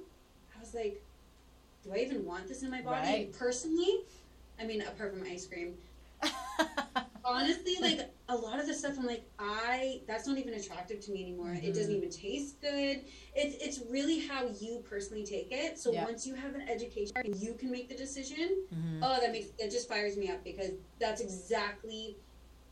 [0.56, 1.02] I was like,
[1.84, 3.34] do I even want this in my body Right.
[3.34, 4.06] personally?
[4.60, 5.78] I mean, apart from ice cream,
[7.26, 11.12] honestly, like a lot of the stuff, I'm like, I that's not even attractive to
[11.12, 11.54] me anymore.
[11.54, 13.06] It doesn't even taste good.
[13.36, 15.78] It's it's really how you personally take it.
[15.80, 16.06] So Yeah.
[16.06, 18.68] once you have an education, and you can make the decision.
[18.74, 19.00] Mhm.
[19.04, 22.18] Oh, that makes it just fires me up because that's exactly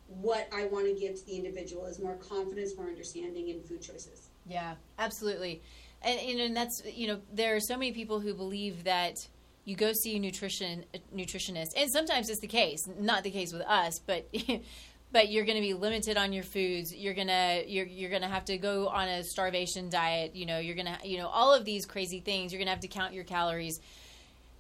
[0.08, 3.82] what I want to give to the individual is more confidence, more understanding in food
[3.82, 4.30] choices.
[4.46, 5.62] Yeah, absolutely.
[6.02, 9.28] And and that's you know, there are so many people who believe that
[9.70, 12.90] you go see a nutrition a nutritionist, and sometimes it's the case.
[13.00, 14.28] Not the case with us, but
[15.12, 16.94] but you're going to be limited on your foods.
[16.94, 20.36] You're gonna you're you're gonna have to go on a starvation diet.
[20.36, 22.52] You know, you're gonna you know all of these crazy things.
[22.52, 23.80] You're gonna have to count your calories.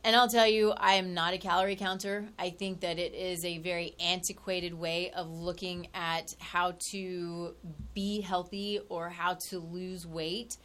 [0.03, 2.25] And I'll tell you, I am not a calorie counter.
[2.37, 7.55] I think that it is a very antiquated way of looking at how to
[7.93, 10.55] be healthy or how to lose weight.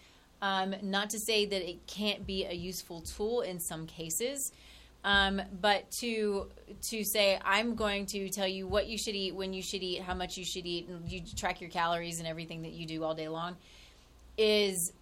[0.45, 4.53] Um, not to say that it can't be a useful tool in some cases,
[5.03, 6.49] um, but to
[6.91, 10.03] to say I'm going to tell you what you should eat, when you should eat,
[10.03, 13.03] how much you should eat, and you track your calories and everything that you do
[13.05, 13.57] all day long
[14.37, 14.93] is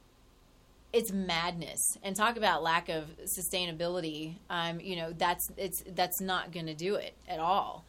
[0.93, 1.99] it's madness.
[2.05, 4.35] And talk about lack of sustainability.
[4.49, 7.85] Um, you know that's it's that's not going to do it at all.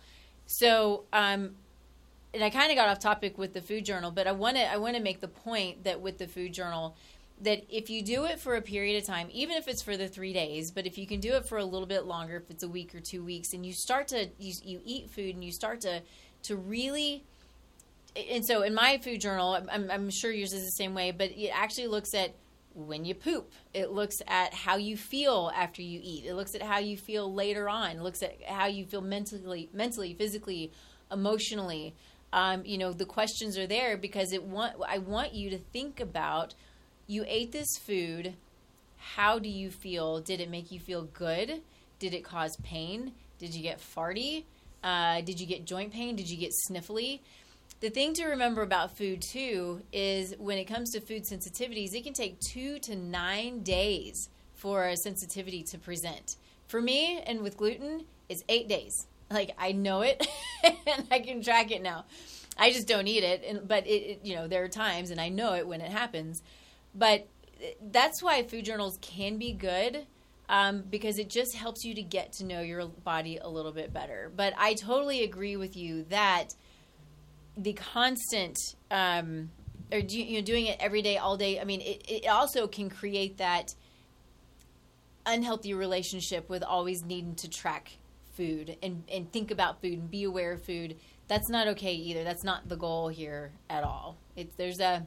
[0.47, 1.51] So um,
[2.34, 4.72] and i kind of got off topic with the food journal but i want to
[4.72, 6.95] i want to make the point that with the food journal
[7.41, 10.07] that if you do it for a period of time even if it's for the
[10.07, 12.63] three days but if you can do it for a little bit longer if it's
[12.63, 15.51] a week or two weeks and you start to you, you eat food and you
[15.51, 16.01] start to
[16.43, 17.23] to really
[18.15, 21.31] and so in my food journal I'm, I'm sure yours is the same way but
[21.31, 22.36] it actually looks at
[22.73, 23.51] when you poop.
[23.73, 26.25] It looks at how you feel after you eat.
[26.25, 27.91] It looks at how you feel later on.
[27.91, 30.71] It looks at how you feel mentally mentally physically
[31.11, 31.93] emotionally.
[32.31, 35.99] Um, you know the questions are there because it want i want you to think
[35.99, 36.55] about
[37.08, 38.34] you ate this food
[38.97, 41.62] how do you feel did it make you feel good
[41.99, 44.43] did it cause pain did you get farty
[44.84, 47.20] uh, did you get joint pain did you get sniffly
[47.84, 52.06] the thing to remember about food too is when it comes to food sensitivities, it
[52.06, 56.38] can take two to nine days for a sensitivity to present
[56.70, 59.06] For me, and with gluten, it's eight days.
[59.30, 60.26] Like I know it,
[60.64, 62.06] and I can track it now.
[62.58, 65.20] I just don't eat it, and but it, it, you know there are times, and
[65.20, 66.41] I know it when it happens.
[66.95, 67.27] But
[67.81, 70.05] that's why food journals can be good
[70.49, 73.93] um, because it just helps you to get to know your body a little bit
[73.93, 74.31] better.
[74.35, 76.49] But I totally agree with you that
[77.57, 78.57] the constant
[78.91, 79.49] um,
[79.91, 81.59] or do, you know doing it every day, all day.
[81.59, 83.69] I mean, it, it also can create that
[85.25, 87.97] unhealthy relationship with always needing to track
[88.35, 90.97] food and, and think about food and be aware of food.
[91.27, 92.23] That's not okay either.
[92.23, 94.17] That's not the goal here at all.
[94.35, 95.05] It's there's a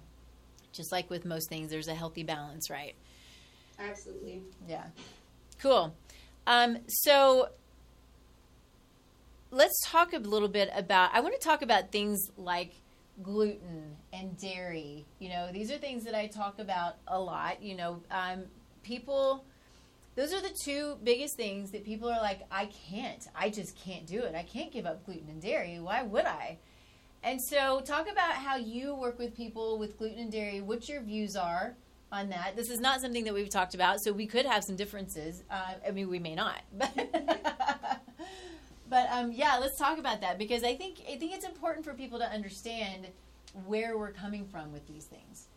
[0.77, 2.95] just like with most things, there's a healthy balance, right?
[3.79, 4.43] Absolutely.
[4.69, 4.85] Yeah.
[5.61, 5.95] Cool.
[6.47, 7.49] Um, so
[9.51, 11.11] let's talk a little bit about.
[11.13, 12.73] I want to talk about things like
[13.23, 15.05] gluten and dairy.
[15.19, 17.63] You know, these are things that I talk about a lot.
[17.63, 18.45] You know, um,
[18.83, 19.45] people.
[20.15, 23.23] Those are the two biggest things that people are like, I can't.
[23.35, 24.35] I just can't do it.
[24.35, 25.79] I can't give up gluten and dairy.
[25.79, 26.57] Why would I?
[27.27, 31.01] And so, talk about how you work with people with gluten and dairy, what your
[31.01, 31.75] views are
[32.13, 32.55] on that.
[32.55, 35.43] This is not something that we've talked about, so we could have some differences.
[35.51, 36.93] Uh, I mean, we may not, but
[38.89, 41.95] but um, yeah, let's talk about that because I think I think it's important for
[41.95, 43.09] people to understand
[43.67, 45.49] where we're coming from with these things.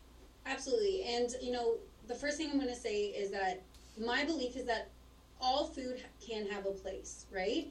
[0.46, 1.76] Absolutely, and you know,
[2.08, 3.62] the first thing I'm going to say is that
[3.96, 4.88] my belief is that
[5.40, 7.68] all food can have a place, right?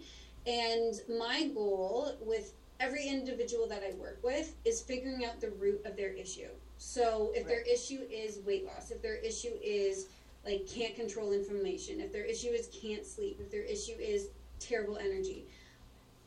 [0.47, 5.81] And my goal with every individual that I work with is figuring out the root
[5.85, 6.49] of their issue.
[6.77, 7.47] So if right.
[7.47, 10.07] their issue is weight loss, if their issue is
[10.45, 14.97] like can't control inflammation, if their issue is can't sleep, if their issue is terrible
[14.97, 15.45] energy,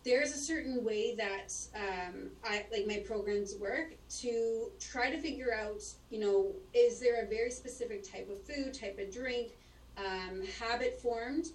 [0.04, 5.54] there's a certain way that um, I like my programs work to try to figure
[5.54, 9.52] out, you know, is there a very specific type of food, type of drink,
[9.96, 11.46] um, habit formed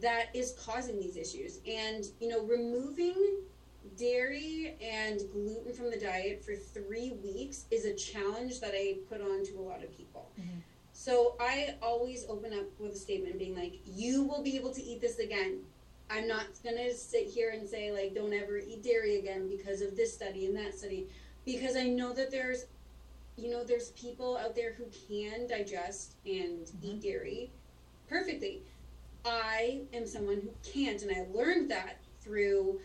[0.00, 3.42] that is causing these issues, and you know, removing
[3.96, 9.20] dairy and gluten from the diet for three weeks is a challenge that I put
[9.20, 10.30] on to a lot of people.
[10.40, 10.60] Mm-hmm.
[10.92, 14.82] So I always open up with a statement being like, you will be able to
[14.82, 15.60] eat this again.
[16.10, 19.80] I'm not going to sit here and say, like, don't ever eat dairy again because
[19.80, 21.06] of this study and that study.
[21.46, 22.66] Because I know that there's,
[23.36, 26.86] you know, there's people out there who can digest and mm-hmm.
[26.86, 27.50] eat dairy
[28.08, 28.62] perfectly.
[29.24, 32.80] I am someone who can't, and I learned that through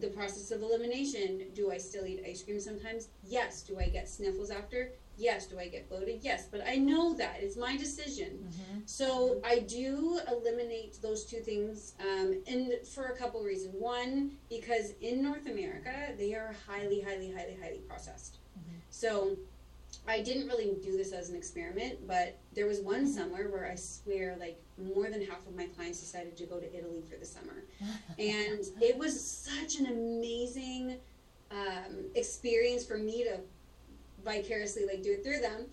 [0.00, 1.42] the process of elimination.
[1.54, 3.08] Do I still eat ice cream sometimes?
[3.26, 3.62] Yes.
[3.62, 4.90] Do I get sniffles after?
[5.16, 5.46] Yes.
[5.46, 6.20] Do I get bloated?
[6.22, 6.48] Yes.
[6.50, 8.44] But I know that it's my decision.
[8.48, 8.80] Mm-hmm.
[8.86, 13.74] So I do eliminate those two things, um, and for a couple reasons.
[13.78, 18.38] One, because in North America they are highly, highly, highly, highly processed.
[18.58, 18.78] Mm-hmm.
[18.90, 19.36] So
[20.06, 23.74] I didn't really do this as an experiment, but there was one summer where I
[23.74, 27.24] swear, like more than half of my clients decided to go to Italy for the
[27.26, 27.64] summer,
[28.18, 30.98] and it was such an amazing
[31.50, 33.38] um, experience for me to
[34.24, 35.66] vicariously like do it through them.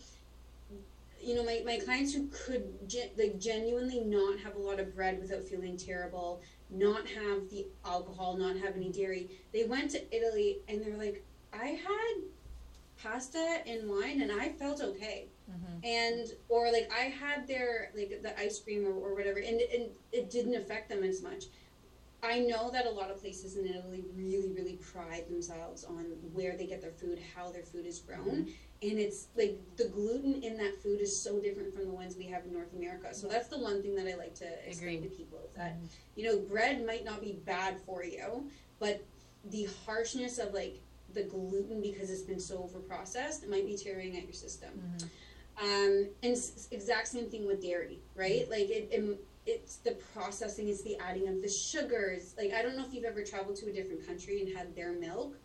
[1.19, 4.95] You know, my, my clients who could ge- like genuinely not have a lot of
[4.95, 9.29] bread without feeling terrible, not have the alcohol, not have any dairy.
[9.53, 11.23] They went to Italy and they're like,
[11.53, 12.23] I had
[13.01, 15.27] pasta and wine and I felt okay.
[15.51, 15.85] Mm-hmm.
[15.85, 19.89] And or like I had their like the ice cream or, or whatever and, and
[20.11, 21.45] it didn't affect them as much.
[22.23, 26.55] I know that a lot of places in Italy really, really pride themselves on where
[26.55, 28.19] they get their food, how their food is grown.
[28.19, 28.51] Mm-hmm.
[28.83, 32.25] And it's like the gluten in that food is so different from the ones we
[32.25, 33.13] have in North America.
[33.13, 35.09] So that's the one thing that I like to explain Agreed.
[35.09, 35.85] to people is that, mm-hmm.
[36.15, 38.49] you know, bread might not be bad for you,
[38.79, 39.03] but
[39.49, 40.79] the harshness of like
[41.13, 44.69] the gluten because it's been so over processed, it might be tearing at your system.
[44.69, 45.07] Mm-hmm.
[45.59, 46.37] Um, and
[46.71, 48.49] exact same thing with dairy, right?
[48.49, 52.33] Like it, it, it's the processing, it's the adding of the sugars.
[52.37, 54.93] Like I don't know if you've ever traveled to a different country and had their
[54.93, 55.35] milk,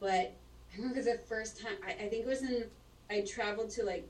[0.00, 0.34] but
[0.72, 2.64] I remember the first time I, I think it was in
[3.10, 4.08] I traveled to like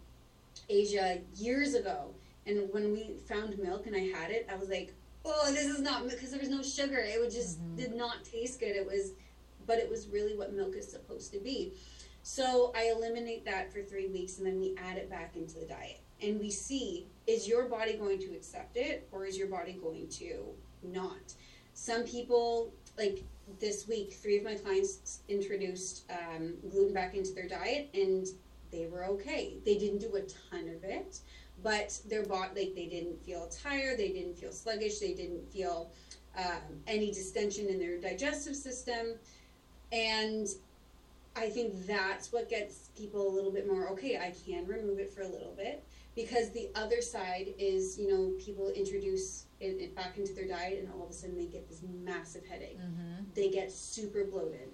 [0.68, 2.14] Asia years ago,
[2.46, 4.92] and when we found milk and I had it, I was like,
[5.24, 6.98] oh, this is not because there was no sugar.
[6.98, 7.76] It would just mm-hmm.
[7.76, 8.74] did not taste good.
[8.74, 9.12] It was
[9.66, 11.72] but it was really what milk is supposed to be.
[12.22, 15.66] So I eliminate that for three weeks and then we add it back into the
[15.66, 16.00] diet.
[16.20, 20.08] And we see is your body going to accept it or is your body going
[20.08, 20.44] to
[20.82, 21.34] not?
[21.74, 23.24] Some people, like
[23.60, 28.26] this week, three of my clients introduced um, gluten back into their diet and
[28.70, 29.56] they were okay.
[29.64, 31.18] They didn't do a ton of it,
[31.62, 35.90] but their body, like they didn't feel tired, they didn't feel sluggish, they didn't feel
[36.36, 39.14] um, any distension in their digestive system.
[39.92, 40.48] And
[41.34, 45.10] I think that's what gets people a little bit more okay, I can remove it
[45.12, 45.82] for a little bit.
[46.14, 50.78] because the other side is you know people introduce it, it back into their diet
[50.80, 53.24] and all of a sudden they get this massive headache Mm-hmm.
[53.34, 54.68] they get super bloated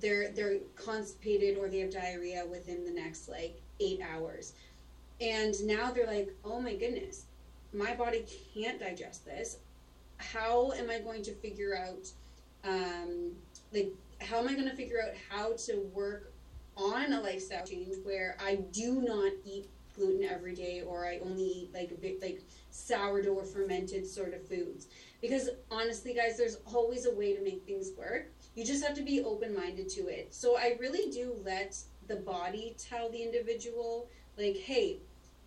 [0.00, 4.52] they're they're constipated or they have diarrhea within the next like eight hours
[5.20, 7.24] and now they're like oh my goodness
[7.72, 9.56] my body can't digest this
[10.18, 12.04] how am i going to figure out
[12.64, 13.32] um,
[13.72, 13.90] like
[14.22, 16.32] how am i going to figure out how to work
[16.76, 21.44] on a lifestyle change where i do not eat gluten every day or i only
[21.44, 22.42] eat like a bit like
[22.72, 24.88] sourdough or fermented sort of foods?
[25.20, 28.32] Because honestly guys there's always a way to make things work.
[28.54, 30.34] You just have to be open-minded to it.
[30.34, 31.76] So i really do let
[32.08, 34.98] the body tell the individual like hey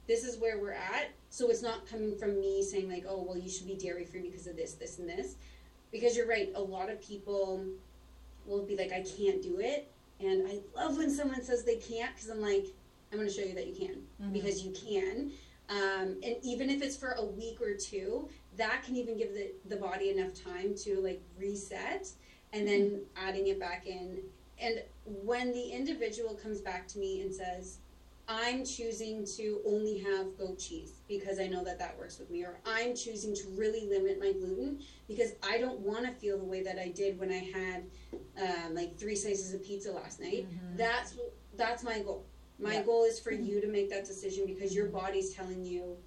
[0.07, 1.09] this is where we're at.
[1.29, 4.21] So it's not coming from me saying like oh well you should be dairy free
[4.21, 5.35] because of this this and this.
[5.91, 7.65] Because you're right a lot of people
[8.45, 9.91] will be like i can't do it.
[10.19, 12.65] And i love when someone says they can't because i'm like
[13.11, 14.33] i'm going to show you that you can Mhm.
[14.33, 15.31] because you can.
[15.67, 19.51] Um, and even if it's for a week or two that can even give the,
[19.67, 22.07] the body enough time to like reset
[22.53, 24.19] and then adding it back in.
[24.59, 27.79] And when the individual comes back to me and says
[28.27, 32.43] i'm choosing to only have goat cheese because i know that that works with me
[32.43, 36.43] or i'm choosing to really limit my gluten because i don't want to feel the
[36.43, 37.83] way that i did when i had
[38.37, 40.77] um, like three slices of pizza last night Mhm.
[40.77, 41.15] that's
[41.55, 42.25] that's my goal
[42.57, 42.83] my Yeah.
[42.83, 45.97] goal is for you to make that decision because your body's telling you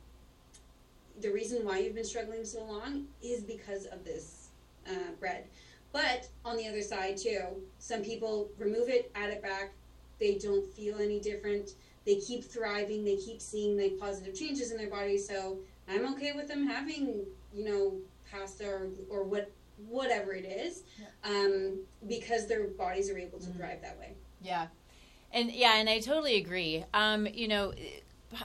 [1.20, 4.48] the reason why you've been struggling so long is because of this
[4.86, 5.48] uh, bread.
[5.92, 9.72] But on the other side, too, some people remove it, add it back.
[10.20, 11.70] They don't feel any different.
[12.08, 13.04] They keep thriving.
[13.04, 15.18] They keep seeing like positive changes in their body.
[15.18, 17.98] So I'm okay with them having, you know,
[18.32, 19.50] pasta or, or what
[19.86, 20.84] whatever it is,
[21.22, 21.78] um,
[22.08, 23.56] because their bodies are able to Mhm.
[23.58, 24.14] thrive that way.
[24.42, 24.68] Yeah,
[25.32, 26.82] and yeah, and I totally agree.
[26.94, 27.74] Um, you know,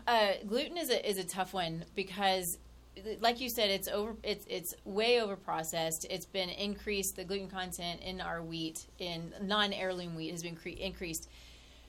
[0.07, 2.59] uh, gluten is a is a tough one because,
[3.21, 4.17] like you said, it's over.
[4.23, 6.05] It's it's way over processed.
[6.09, 7.15] It's been increased.
[7.15, 11.29] The gluten content in our wheat, in non heirloom wheat, has been cre- increased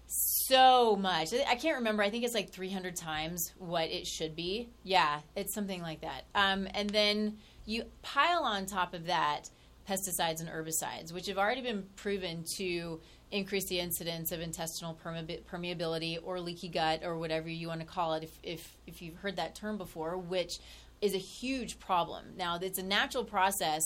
[0.07, 1.33] so much.
[1.33, 2.03] I can't remember.
[2.03, 4.69] I think it's like 300 times what it should be.
[4.83, 6.25] Yeah, it's something like that.
[6.35, 9.49] Um, and then you pile on top of that
[9.89, 13.01] pesticides and herbicides, which have already been proven to
[13.31, 17.87] increase the incidence of intestinal permeab- permeability or leaky gut or whatever you want to
[17.87, 20.59] call it, if, if, if you've heard that term before, which
[21.01, 22.25] is a huge problem.
[22.37, 23.83] Now, it's a natural process,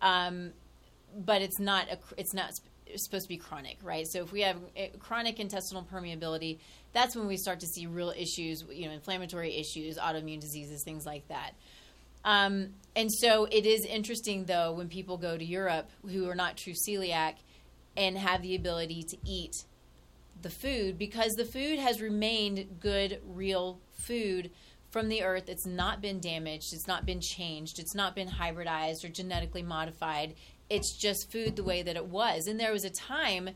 [0.00, 0.52] um,
[1.14, 2.52] but it's not a, it's not
[2.96, 4.06] supposed to be chronic, right?
[4.06, 6.58] So if we have uh, chronic intestinal permeability,
[6.92, 11.06] that's when we start to see real issues, you know, inflammatory issues, autoimmune diseases, things
[11.06, 11.52] like that.
[12.24, 16.56] Um, and so it is interesting, though, when people go to Europe who are not
[16.56, 17.34] true celiac
[17.96, 19.64] and have the ability to eat
[20.40, 24.50] the food because the food has remained good, real food
[24.90, 25.48] from the earth.
[25.48, 30.34] It's not been damaged, it's not been changed, it's not been hybridized or genetically modified.
[30.72, 32.46] It's just food the way that it was.
[32.46, 33.50] And there was a time,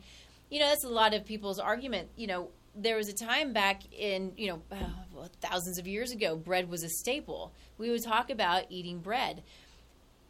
[0.51, 3.81] you know, that's a lot of people's argument, you know, there was a time back
[3.93, 7.53] in you know uh, thousands of years ago bread was a staple.
[7.79, 9.43] We would talk about eating bread.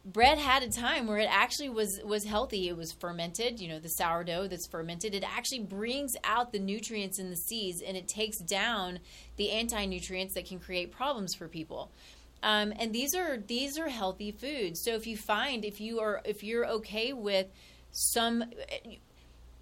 [0.05, 2.69] Bread had a time where it actually was was healthy.
[2.69, 5.13] It was fermented you know the sourdough that's fermented.
[5.13, 8.99] It actually brings out the nutrients in the seeds and it takes down
[9.35, 11.91] the anti-nutrients that can create problems for people
[12.43, 16.21] um, and these are these are healthy foods so if you find if you are
[16.25, 17.47] if you're okay with
[17.91, 18.43] some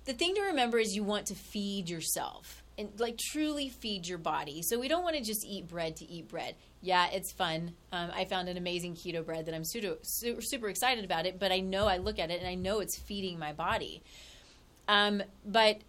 [0.05, 4.17] the thing to remember is you want to feed yourself and like truly feed your
[4.17, 4.61] body.
[4.61, 6.55] So we don't want to just eat bread to eat bread.
[6.81, 7.73] Yeah, it's fun.
[7.91, 11.39] Um, I found an amazing keto bread that I'm super, super super excited about it.
[11.39, 14.03] But I know I look at it and I know it's feeding my body.
[14.87, 15.81] Um, but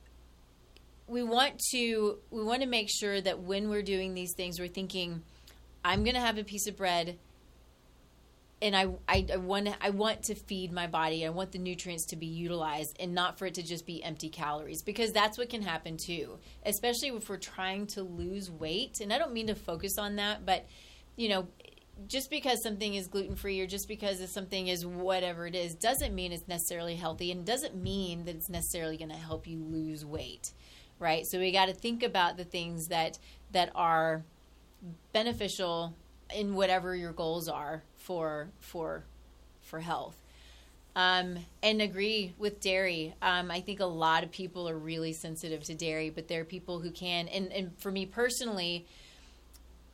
[1.07, 4.69] we want to we want to make sure that when we're doing these things, we're
[4.69, 5.23] thinking,
[5.87, 7.17] I'm to have a piece of bread
[8.63, 11.27] and I, I, I want I want to feed my body.
[11.27, 14.31] I want the nutrients to be utilized and not for it to just be empty
[14.31, 16.39] calories because that's what can happen too.
[16.65, 19.01] Especially if we're trying to lose weight.
[19.01, 20.67] And I don't mean to focus on that, but
[21.17, 21.49] you know,
[22.09, 26.15] just because something is gluten free or just because something is whatever it is doesn't
[26.15, 30.05] mean it's necessarily healthy and doesn't mean that it's necessarily going to help you lose
[30.05, 30.53] weight.
[30.99, 31.27] Right?
[31.27, 33.19] So we got to think about the things that
[33.53, 34.25] that are
[35.13, 35.95] beneficial
[36.35, 39.05] in whatever your goals are for for
[39.63, 40.17] for health.
[40.95, 43.15] Um, and agree with dairy.
[43.21, 46.45] Um, I think a lot of people are really sensitive to dairy, but there are
[46.45, 47.29] people who can.
[47.29, 48.87] And, and for me personally,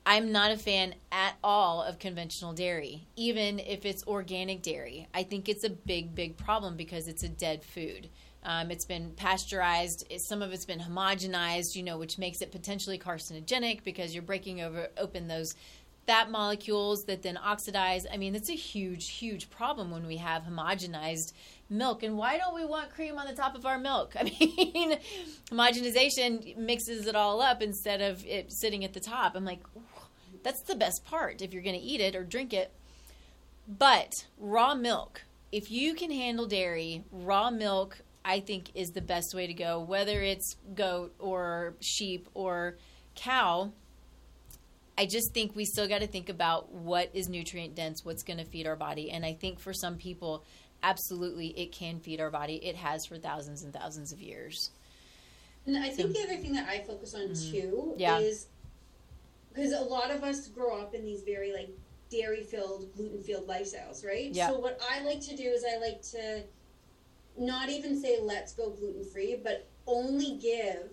[0.06, 5.08] I'm not a fan at all of conventional dairy, even if it's organic dairy.
[5.12, 8.08] I think it's a big, big problem because it's a dead food.
[8.44, 10.04] Um, it's been pasteurized.
[10.18, 14.60] Some of it's been homogenized, you know, which makes it potentially carcinogenic because you're breaking
[14.60, 15.54] over open those
[16.06, 18.06] fat molecules that then oxidize.
[18.12, 21.32] I mean, it's a huge, huge problem when we have homogenized
[21.70, 22.02] milk.
[22.02, 24.14] And why don't we want cream on the top of our milk?
[24.20, 24.98] I mean,
[25.50, 29.36] homogenization mixes it all up instead of it sitting at the top.
[29.36, 29.62] I'm like,
[30.42, 32.72] that's the best part if you're going to eat it or drink it.
[33.68, 35.22] But raw milk,
[35.52, 39.80] if you can handle dairy, raw milk, I think is the best way to go,
[39.80, 42.76] whether it's goat or sheep or
[43.14, 43.72] cow.
[44.96, 48.38] I just think we still got to think about what is nutrient dense, what's going
[48.38, 49.10] to feed our body.
[49.10, 50.44] And I think for some people,
[50.82, 52.56] absolutely, it can feed our body.
[52.56, 54.70] It has for thousands and thousands of years.
[55.66, 57.52] And I think so, the other thing that I focus on mm-hmm.
[57.52, 58.18] too yeah.
[58.18, 58.46] is
[59.52, 61.70] because a lot of us grow up in these very like
[62.10, 64.30] dairy filled, gluten filled lifestyles, right?
[64.32, 64.48] Yeah.
[64.48, 66.42] So what I like to do is I like to
[67.38, 70.90] not even say let's go gluten free, but only give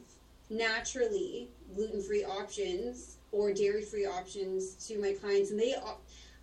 [0.50, 5.52] naturally gluten free options or dairy free options to my clients.
[5.52, 5.76] And they,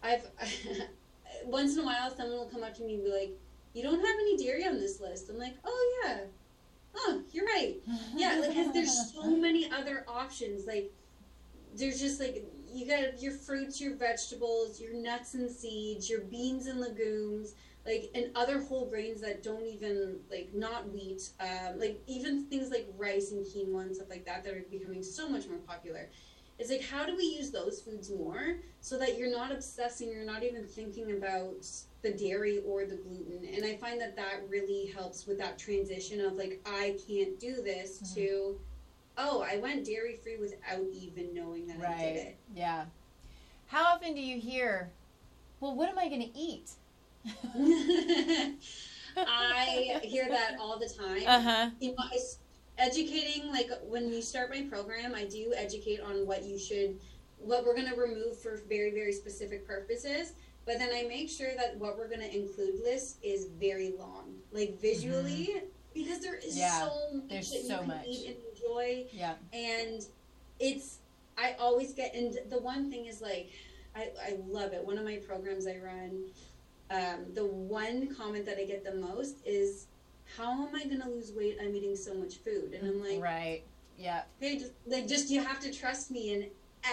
[0.03, 0.27] I've,
[1.45, 3.31] once in a while, someone will come up to me and be like,
[3.75, 5.29] you don't have any dairy on this list.
[5.29, 6.21] I'm like, oh yeah.
[6.99, 7.77] Oh, you're right.
[8.15, 10.67] Yeah, cause there's so many other options.
[10.67, 10.91] Like,
[11.75, 16.67] there's just like you got your fruits, your vegetables, your nuts and seeds, your beans
[16.67, 17.53] and legumes,
[17.87, 22.70] like and other whole grains that don't even like not wheat, um, like even things
[22.70, 26.09] like rice and quinoa and stuff like that that are becoming so much more popular.
[26.59, 30.24] It's like how do we use those foods more so that you're not obsessing, you're
[30.24, 31.66] not even thinking about
[32.03, 33.47] the dairy or the gluten.
[33.55, 37.62] And I find that that really helps with that transition of like I can't do
[37.62, 38.14] this mm-hmm.
[38.14, 38.61] to
[39.18, 41.97] oh, I went dairy free without even knowing that right.
[41.97, 42.37] I did it.
[42.55, 42.84] Yeah.
[43.66, 44.91] How often do you hear,
[45.61, 46.70] well, what am I going to eat?
[49.16, 51.22] I hear that all the time.
[51.27, 51.70] Uh-huh.
[51.81, 52.05] You know,
[52.79, 56.99] educating, like when you start my program, I do educate on what you should,
[57.39, 60.33] what we're going to remove for very, very specific purposes.
[60.66, 64.35] But then I make sure that what we're going to include list is very long,
[64.51, 65.66] like visually, mm-hmm.
[65.95, 68.07] because there is yeah, so much there's that so you can much.
[68.07, 69.05] eat and enjoy.
[69.12, 69.35] Yeah.
[69.53, 70.05] And
[70.59, 70.99] it's
[71.39, 73.51] I always get and the one thing is like
[73.95, 74.85] I, I love it.
[74.85, 76.24] One of my programs I run,
[76.91, 79.87] um, the one comment that I get the most is,
[80.37, 81.59] "How am I going to lose weight?
[81.61, 83.62] I'm eating so much food." And I'm like, right,
[83.99, 84.22] yeah.
[84.41, 86.34] Hey, just like just you have to trust me.
[86.34, 86.47] And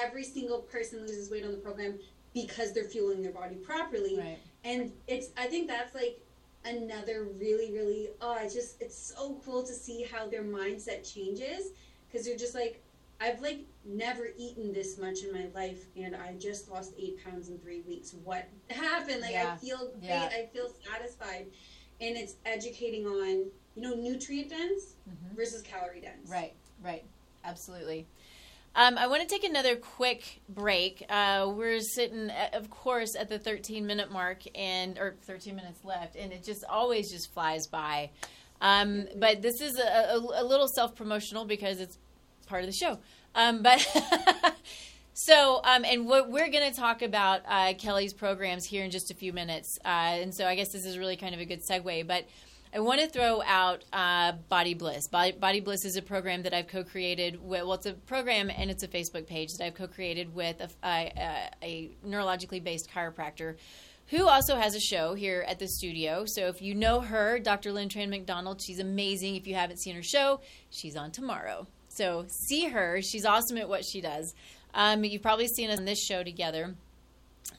[0.03, 1.99] every single person loses weight on the program
[2.33, 4.17] because they're fueling their body properly.
[4.17, 4.39] Right.
[4.63, 6.19] And it's I think that's like
[6.65, 11.71] another really really oh I just it's so cool to see how their mindset changes
[12.07, 12.82] because they're just like
[13.24, 17.47] I've like never eaten this much in my life and I just lost eight pounds
[17.47, 18.13] in three weeks.
[18.24, 19.21] What happened?
[19.21, 19.53] Like yeah.
[19.53, 20.30] I feel great, yeah.
[20.32, 21.45] I feel satisfied.
[22.01, 23.45] And it's educating on,
[23.76, 25.36] you know, nutrient dense mm-hmm.
[25.38, 26.30] versus calorie dense.
[26.30, 26.53] Right,
[26.84, 27.03] right.
[27.45, 28.07] Absolutely.
[28.76, 31.05] Um, I want to take another quick break.
[31.07, 36.15] Uh, we're sitting, of course, at the 13 minute mark, and or 13 minutes left,
[36.15, 38.09] and it just always just flies by.
[38.61, 41.99] Um, but this is a, a, a little self promotional because it's
[42.45, 42.99] part of the show.
[43.35, 43.79] Um, but
[45.13, 49.11] so, um, and what we're going to talk about uh, Kelly's programs here in just
[49.11, 49.79] a few minutes.
[49.83, 52.07] Uh, and so, I guess this is really kind of a good segue.
[52.07, 52.25] But
[52.75, 55.07] I want to throw out uh, Body Bliss.
[55.07, 57.39] Body, Body, Bliss is a program that I've co-created.
[57.39, 60.87] With, well, it's a program and it's a Facebook page that I've co-created with a,
[60.87, 63.57] a, a neurologically based chiropractor
[64.07, 66.25] who also has a show here at the studio.
[66.25, 67.71] So if you know her, Dr.
[67.71, 69.35] Lynn Tran McDonald, she's amazing.
[69.35, 71.67] If you haven't seen her show, she's on tomorrow.
[71.95, 73.01] So see her.
[73.01, 74.33] She's awesome at what she does.
[74.73, 76.75] Um, you've probably seen us on this show together.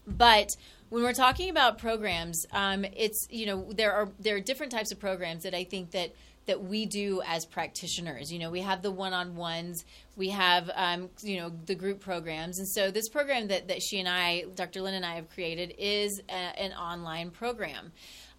[0.06, 0.50] But
[0.88, 4.92] when we're talking about programs, um, it's you know there are there are different types
[4.92, 6.14] of programs that I think that
[6.46, 8.30] that we do as practitioners.
[8.30, 12.68] You know, we have the one-on-ones, we have um, you know the group programs, and
[12.68, 14.82] so this program that that she and I, Dr.
[14.82, 17.92] Lynn and I, have created is a, an online program.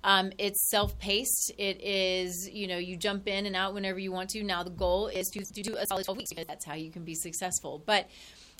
[0.05, 1.51] Um, it's self-paced.
[1.57, 4.43] It is, you know, you jump in and out whenever you want to.
[4.43, 6.91] Now the goal is to, to do a solid 12 weeks because that's how you
[6.91, 7.81] can be successful.
[7.83, 8.07] But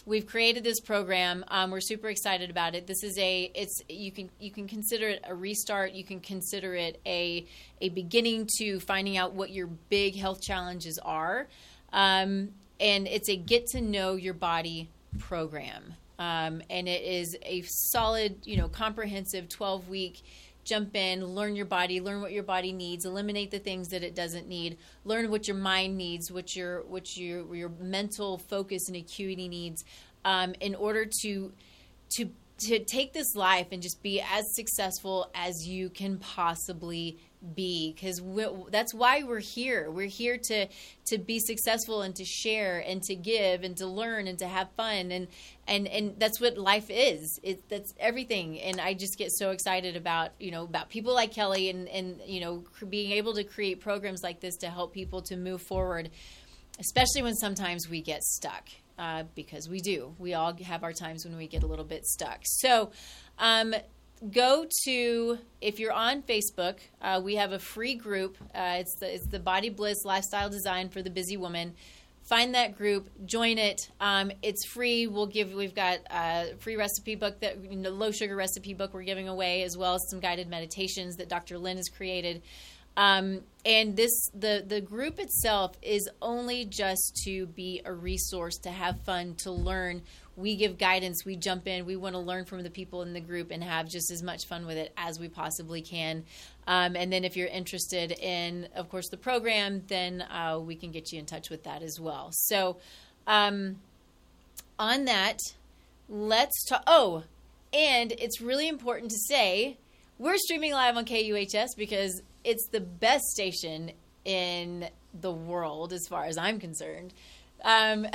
[0.08, 1.46] we've created this program.
[1.50, 2.88] Um, we're super excited about it.
[2.88, 5.94] This is a it's you can you can consider it a restart.
[5.94, 7.46] You can consider it a
[7.80, 11.48] a beginning to finding out what your big health challenges are,
[11.94, 14.90] um, and it's a get to know your body
[15.20, 15.94] program.
[16.18, 20.24] Um, and it is a solid, you know, comprehensive twelve week
[20.66, 24.16] jump in, learn your body, learn what your body needs, eliminate the things that it
[24.16, 28.98] doesn't need, learn what your mind needs, what your what your your mental focus and
[28.98, 29.84] acuity needs.
[30.26, 31.54] um, in order to
[32.10, 37.18] to to take this life and just be as successful as you can possibly
[37.54, 38.22] be because
[38.72, 40.68] that's why we're here we're here to
[41.06, 44.70] to be successful and to share and to give and to learn and to have
[44.78, 45.28] fun and
[45.68, 49.96] and and that's what life is it that's everything and i just get so excited
[49.96, 53.80] about you know about people like kelly and and you know being able to create
[53.80, 56.10] programs like this to help people to move forward
[56.80, 58.68] especially when sometimes we get stuck
[58.98, 60.16] uh, because we do.
[60.20, 62.40] We all have our times when we get a little bit stuck.
[62.44, 62.92] So,
[63.38, 63.76] um,
[64.32, 68.38] go to if you're on Facebook, uh, we have a free group.
[68.54, 71.74] Uh, it's the it's the Body Bliss Lifestyle Design for the Busy Woman.
[72.24, 73.80] Find that group, join it.
[74.00, 75.06] Um, it's free.
[75.06, 75.54] We'll give.
[75.54, 79.28] We've got a free recipe book that you know, low sugar recipe book we're giving
[79.28, 81.60] away, as well as some guided meditations that Dr.
[81.60, 82.42] Lynn has created.
[82.98, 88.70] Um, and this the the group itself is only just to be a resource to
[88.70, 90.02] have fun to learn
[90.36, 93.20] we give guidance we jump in we want to learn from the people in the
[93.20, 96.24] group and have just as much fun with it as we possibly can
[96.68, 100.92] um, and then if you're interested in of course the program then uh, we can
[100.92, 102.78] get you in touch with that as well so
[103.28, 103.78] um,
[104.78, 105.40] on that
[106.10, 107.24] let's talk oh
[107.74, 109.78] and it's really important to say
[110.18, 113.92] we're streaming live on KUHS because it's the best station
[114.24, 114.88] in
[115.20, 117.14] the world as far as I'm concerned.
[117.64, 118.08] Um,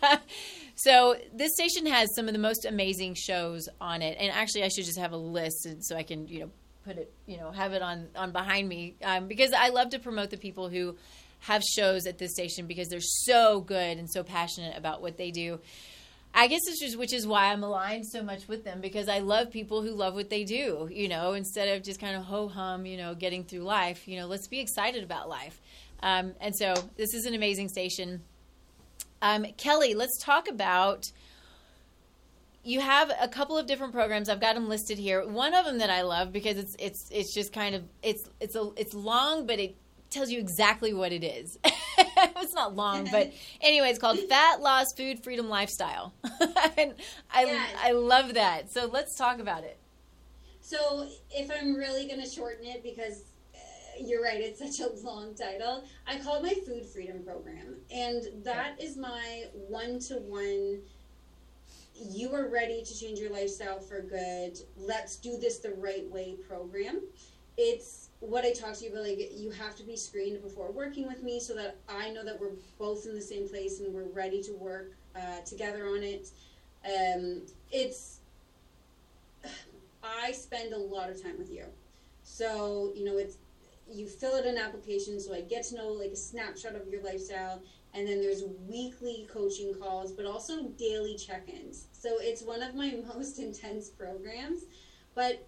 [0.78, 4.68] so this station has some of the most amazing shows on it, and actually, I
[4.68, 6.50] should just have a list so I can, you know,
[6.84, 9.98] put it, you know, have it on on behind me um, because I love to
[9.98, 10.96] promote the people who
[11.40, 15.32] have shows at this station because they're so good and so passionate about what they
[15.32, 15.58] do.
[16.32, 19.18] I guess it's just which is why I'm aligned so much with them because I
[19.18, 22.46] love people who love what they do, you know, instead of just kind of ho
[22.46, 24.06] hum, you know, getting through life.
[24.06, 25.60] You know, let's be excited about life.
[26.04, 28.22] Um, and so this is an amazing station.
[29.22, 31.12] Um, Kelly, let's talk about.
[32.64, 34.28] You have a couple of different programs.
[34.28, 35.26] I've got them listed here.
[35.26, 38.56] One of them that I love because it's it's it's just kind of it's it's
[38.56, 39.76] a it's long, but it
[40.10, 41.58] tells you exactly what it is.
[41.64, 46.12] it's not long, but anyway, it's called Fat Loss Food Freedom Lifestyle.
[46.76, 46.94] and
[47.30, 47.76] I yes.
[47.82, 48.70] I love that.
[48.70, 49.78] So let's talk about it.
[50.60, 53.22] So if I'm really going to shorten it because
[54.00, 55.84] you're right, it's such a long title.
[56.06, 57.76] I call it my Food Freedom Program.
[57.92, 58.84] And that okay.
[58.84, 60.80] is my one to one
[62.00, 64.58] you are ready to change your lifestyle for good.
[64.76, 67.02] Let's do this the right way program.
[67.56, 71.06] It's what I talked to you about, like you have to be screened before working
[71.06, 74.08] with me so that I know that we're both in the same place and we're
[74.08, 76.30] ready to work uh, together on it.
[76.84, 77.42] Um,
[77.72, 78.20] it's
[80.02, 81.64] I spend a lot of time with you,
[82.22, 83.36] so you know it's
[83.90, 87.02] you fill out an application so I get to know like a snapshot of your
[87.02, 87.62] lifestyle,
[87.94, 91.86] and then there's weekly coaching calls, but also daily check-ins.
[91.92, 94.64] So it's one of my most intense programs,
[95.14, 95.46] but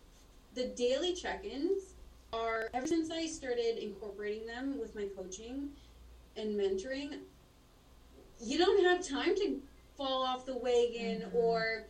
[0.55, 1.95] the daily check-ins
[2.33, 5.71] are ever since I started incorporating them with my coaching
[6.37, 7.19] and mentoring,
[8.41, 9.61] you don't have time to
[9.97, 11.37] fall off the wagon mm-hmm.
[11.37, 11.85] or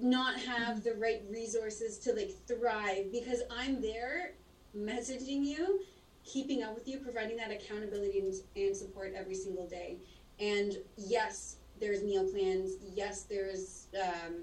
[0.00, 4.32] not have the right resources to like thrive because I'm there
[4.76, 5.80] messaging you,
[6.24, 9.98] keeping up with you, providing that accountability and, and support every single day.
[10.40, 12.72] And yes, there's meal plans.
[12.94, 14.34] Yes, there's um,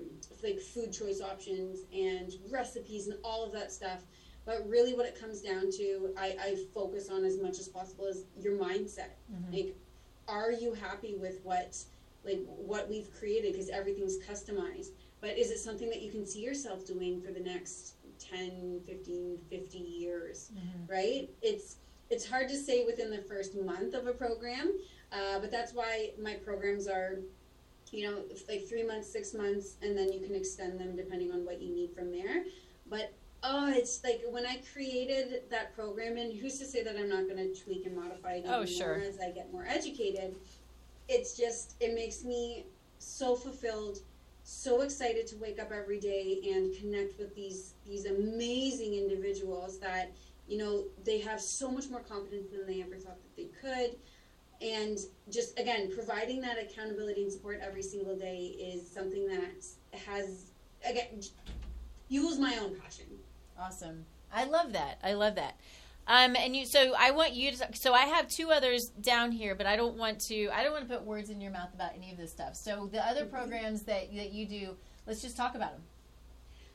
[0.43, 4.03] like food choice options and recipes and all of that stuff.
[4.45, 8.05] But really, what it comes down to, I, I focus on as much as possible
[8.05, 9.11] is your mindset.
[9.31, 9.53] Mm-hmm.
[9.53, 9.75] Like,
[10.27, 11.77] are you happy with what,
[12.25, 13.53] like, what we've created?
[13.53, 14.89] Because everything's customized.
[15.19, 17.93] But is it something that you can see yourself doing for the next
[18.29, 20.51] 10, 15, 50 years?
[20.53, 20.91] Mm-hmm.
[20.91, 21.29] Right?
[21.41, 21.77] It's
[22.09, 24.73] it's hard to say within the first month of a program,
[25.13, 27.19] uh, but that's why my programs are
[27.91, 31.45] you know, like three months, six months, and then you can extend them depending on
[31.45, 32.45] what you need from there.
[32.89, 33.13] But
[33.43, 37.27] oh, it's like when I created that program, and who's to say that I'm not
[37.27, 39.01] going to tweak and modify it oh, sure.
[39.01, 40.35] as I get more educated?
[41.09, 42.65] It's just, it makes me
[42.99, 43.99] so fulfilled,
[44.43, 50.11] so excited to wake up every day and connect with these these amazing individuals that
[50.47, 53.95] you know they have so much more confidence than they ever thought that they could
[54.61, 54.97] and
[55.29, 59.63] just again providing that accountability and support every single day is something that
[60.05, 60.51] has
[60.87, 61.21] again
[62.09, 63.05] fuels my own passion
[63.61, 64.05] Awesome.
[64.33, 64.97] I love that.
[65.03, 65.55] I love that.
[66.07, 67.67] Um, and you, so I want you to.
[67.73, 70.49] So I have two others down here, but I don't want to.
[70.53, 72.55] I don't want to put words in your mouth about any of this stuff.
[72.55, 73.35] So the other mm-hmm.
[73.35, 74.75] programs that that you do,
[75.05, 75.81] let's just talk about them.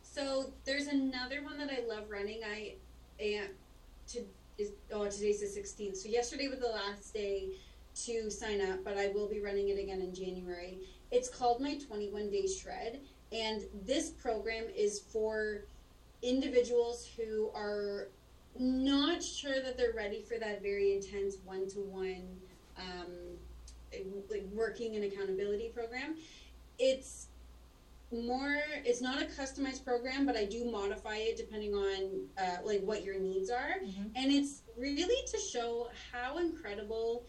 [0.03, 2.41] So there's another one that I love running.
[2.45, 2.74] I
[3.20, 3.49] am
[4.09, 4.20] to
[4.59, 5.97] is oh today's the 16th.
[5.97, 7.49] So yesterday was the last day
[8.05, 10.79] to sign up, but I will be running it again in January.
[11.11, 13.01] It's called my 21 Day Shred.
[13.33, 15.64] And this program is for
[16.22, 18.09] individuals who are
[18.59, 22.26] not sure that they're ready for that very intense one to one
[24.30, 26.16] like working and accountability program.
[26.78, 27.28] It's
[28.12, 32.80] more it's not a customized program but i do modify it depending on uh, like
[32.82, 34.04] what your needs are mm-hmm.
[34.14, 37.24] and it's really to show how incredible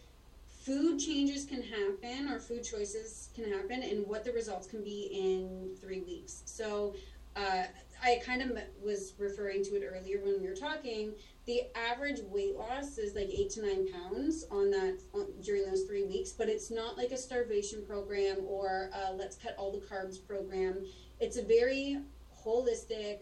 [0.64, 5.10] food changes can happen or food choices can happen and what the results can be
[5.12, 6.94] in three weeks so
[7.34, 7.64] uh,
[8.02, 11.12] i kind of was referring to it earlier when we were talking.
[11.46, 15.84] The average weight loss is like eight to nine pounds on that on, during those
[15.84, 19.78] three weeks but it's not like a starvation program or a let's cut all the
[19.78, 20.84] carbs program.
[21.20, 21.98] It's a very
[22.44, 23.20] holistic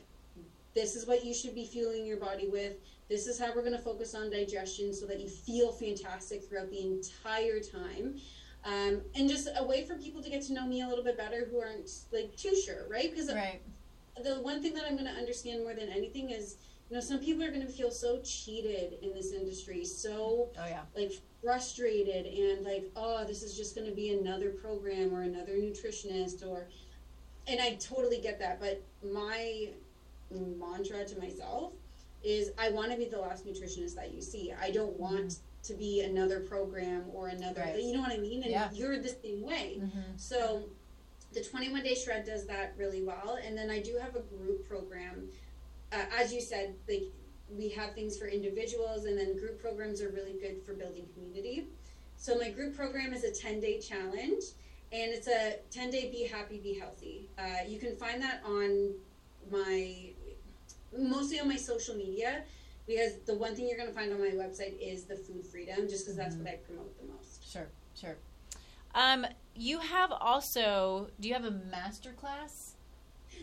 [0.75, 2.75] this is what you should be fueling your body with.
[3.09, 6.69] This is how we're going to focus on digestion so that you feel fantastic throughout
[6.71, 8.17] the entire time.
[8.63, 11.17] Um, and just a way for people to get to know me a little bit
[11.17, 13.11] better who aren't like too sure right?
[13.11, 13.63] Because right.
[14.23, 16.57] The one thing that i'm going to understand more than anything is
[16.89, 20.67] you know some people are going to feel so cheated in this industry so oh,
[20.67, 20.83] yeah.
[20.97, 21.13] like
[21.43, 26.47] frustrated and like oh this is just going to be another program or another nutritionist
[26.47, 26.67] or
[27.47, 29.69] and i totally get that but my
[30.31, 31.73] mantra to myself
[32.25, 35.03] is i want to be the last nutritionist that you see i don't mm-hmm.
[35.03, 35.73] want mm-hmm.
[35.73, 37.81] to be another program or another right.
[37.81, 38.69] you know what i mean and yeah.
[38.73, 40.01] you're the same way mm-hmm.
[40.17, 40.63] so
[41.37, 44.69] the 21 day shred does that really well and then i do have a group
[44.69, 45.29] program
[45.93, 47.05] uh, as you said, like
[47.49, 51.69] we have things for individuals, and then group programs are really good for building community.
[52.17, 54.45] So my group program is a 10 day challenge,
[54.93, 57.29] and it's a 10 day Be Happy, Be Healthy.
[57.39, 58.95] Uh, you can find that on
[59.51, 60.11] my
[60.97, 62.43] mostly on my social media
[62.87, 65.89] because the one thing you're going to find on my website is the food freedom
[65.89, 66.45] just because that's mm-hmm.
[66.45, 68.17] what i promote the most sure sure
[68.95, 69.27] um,
[69.57, 72.77] you have also do you have a master class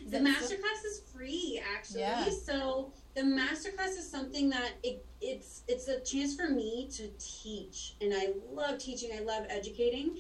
[0.07, 0.87] the masterclass so?
[0.87, 2.01] is free, actually.
[2.01, 2.29] Yeah.
[2.29, 7.95] So the masterclass is something that it, it's it's a chance for me to teach,
[8.01, 9.11] and I love teaching.
[9.15, 10.17] I love educating,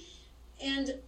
[0.63, 0.99] and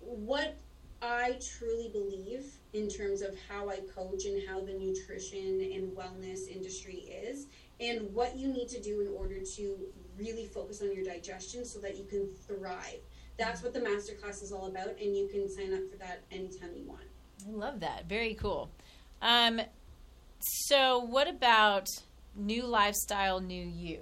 [0.00, 0.56] what
[1.02, 6.48] I truly believe in terms of how I coach and how the nutrition and wellness
[6.48, 7.46] industry is,
[7.80, 9.78] and what you need to do in order to
[10.16, 13.00] really focus on your digestion so that you can thrive.
[13.38, 16.70] That's what the masterclass is all about, and you can sign up for that anytime
[16.76, 17.02] you want.
[17.46, 18.08] I love that.
[18.08, 18.70] Very cool.
[19.20, 19.60] Um,
[20.68, 21.86] so, what about
[22.36, 24.00] new lifestyle, new you?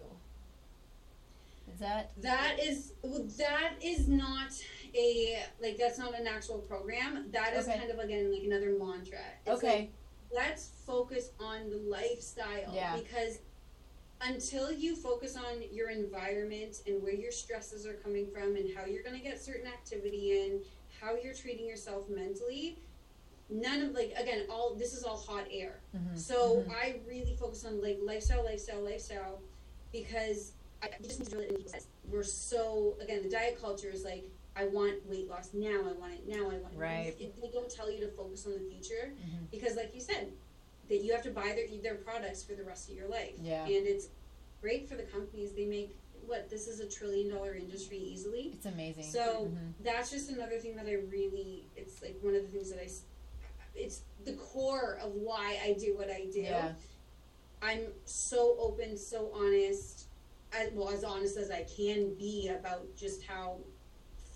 [1.73, 2.93] Is that that is
[3.39, 4.51] that is not
[4.95, 7.27] a like that's not an actual program.
[7.33, 7.79] That is okay.
[7.79, 9.19] kind of again like another mantra.
[9.47, 9.79] It's okay.
[9.79, 9.91] Like,
[10.33, 12.97] let's focus on the lifestyle yeah.
[12.97, 13.39] because
[14.23, 18.85] until you focus on your environment and where your stresses are coming from and how
[18.85, 20.61] you're going to get certain activity in,
[21.01, 22.79] how you're treating yourself mentally,
[23.51, 26.17] none of like again all this is all hot air mm-hmm.
[26.17, 26.71] so mm-hmm.
[26.71, 29.41] i really focus on like lifestyle lifestyle lifestyle
[29.93, 30.53] because
[30.83, 31.67] i just need to really
[32.11, 34.25] we're so again the diet culture is like
[34.57, 37.71] i want weight loss now i want it now i want it right they don't
[37.71, 39.45] tell you to focus on the future mm-hmm.
[39.51, 40.29] because like you said
[40.91, 43.65] that you have to buy their their products for the rest of your life yeah
[43.65, 44.09] and it's
[44.61, 48.67] great for the companies they make what this is a trillion dollar industry easily it's
[48.67, 49.71] amazing so mm-hmm.
[49.83, 52.87] that's just another thing that i really it's like one of the things that i
[53.75, 56.41] it's the core of why I do what I do.
[56.41, 56.73] Yeah.
[57.63, 60.07] I'm so open, so honest,
[60.53, 63.59] as, well as honest as I can be about just how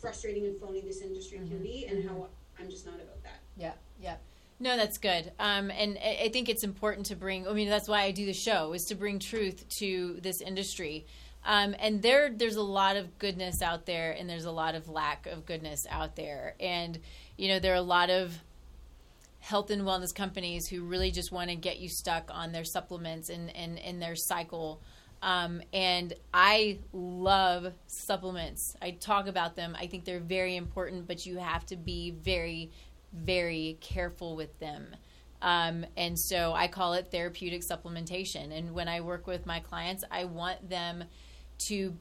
[0.01, 1.49] frustrating and phony this industry mm-hmm.
[1.49, 2.09] can be, and mm-hmm.
[2.09, 2.29] how
[2.59, 3.41] I'm just not about that.
[3.57, 4.17] Yeah, yeah.
[4.61, 5.33] No, that's good.
[5.39, 7.47] Um, and I think it's important to bring.
[7.47, 11.07] I mean, that's why I do the show is to bring truth to this industry.
[11.45, 14.89] Um, and there, there's a lot of goodness out there, and there's a lot of
[14.89, 16.55] lack of goodness out there.
[16.61, 16.99] And
[17.37, 18.39] you know, there are a lot of
[19.41, 23.29] health and wellness companies who really just want to get you stuck on their supplements
[23.29, 24.81] and and, and their cycle.
[25.25, 28.77] Um, and I love supplements.
[28.83, 29.75] I talk about them.
[29.79, 32.71] I think they're very important, but you have to be very,
[33.15, 34.97] very careful with them.
[35.41, 38.57] Um, and so I call it therapeutic supplementation.
[38.57, 41.05] And when I work with my clients, I want them
[41.69, 41.95] to,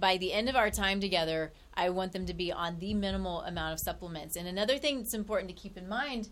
[0.00, 3.42] by the end of our time together, I want them to be on the minimal
[3.42, 4.36] amount of supplements.
[4.36, 6.28] And another thing that's important to keep in mind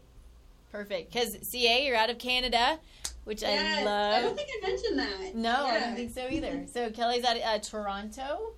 [0.73, 1.13] Perfect.
[1.13, 2.79] Because CA, you're out of Canada,
[3.25, 4.15] which yes, I love.
[4.15, 5.35] I don't think I mentioned that.
[5.35, 5.73] No, yeah.
[5.73, 6.65] I don't think so either.
[6.73, 8.55] So Kelly's at uh, Toronto.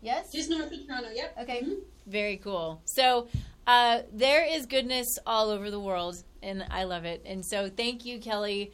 [0.00, 0.30] Yes?
[0.30, 1.36] Just north of Toronto, yep.
[1.42, 1.62] Okay.
[1.62, 1.74] Mm-hmm.
[2.06, 2.80] Very cool.
[2.84, 3.26] So
[3.66, 7.22] uh, there is goodness all over the world, and I love it.
[7.26, 8.70] And so thank you, Kelly,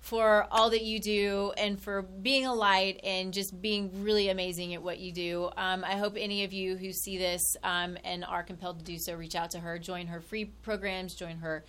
[0.00, 4.74] for all that you do and for being a light and just being really amazing
[4.74, 5.48] at what you do.
[5.56, 8.98] Um, I hope any of you who see this um, and are compelled to do
[8.98, 11.64] so reach out to her, join her free programs, join her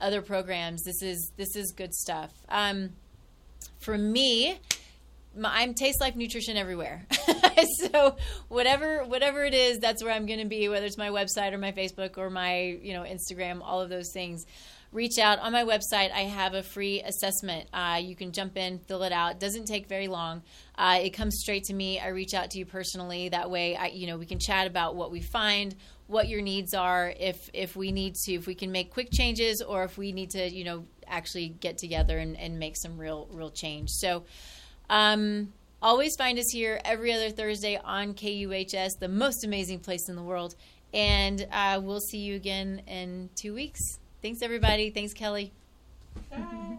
[0.00, 0.82] other programs.
[0.82, 2.32] This is this is good stuff.
[2.48, 2.90] Um,
[3.78, 4.58] for me,
[5.44, 7.06] I'm Taste Life Nutrition everywhere.
[7.92, 8.16] so
[8.48, 10.68] whatever whatever it is, that's where I'm going to be.
[10.68, 14.10] Whether it's my website or my Facebook or my you know Instagram, all of those
[14.12, 14.46] things.
[14.90, 16.10] Reach out on my website.
[16.12, 17.68] I have a free assessment.
[17.74, 19.38] Uh, you can jump in, fill it out.
[19.38, 20.40] Doesn't take very long.
[20.78, 22.00] Uh, it comes straight to me.
[22.00, 23.28] I reach out to you personally.
[23.28, 25.74] That way, I you know we can chat about what we find,
[26.08, 29.62] what your needs are if if we need to if we can make quick changes
[29.62, 33.28] or if we need to you know actually get together and, and make some real
[33.30, 33.90] real change.
[33.90, 34.24] So
[34.90, 40.16] um, always find us here every other thursday on kuhs the most amazing place in
[40.16, 40.56] the world.
[40.92, 43.80] And uh, we'll see you again in two weeks.
[44.22, 44.90] Thanks everybody.
[44.90, 45.52] Thanks kelly.
[46.30, 46.78] Bye.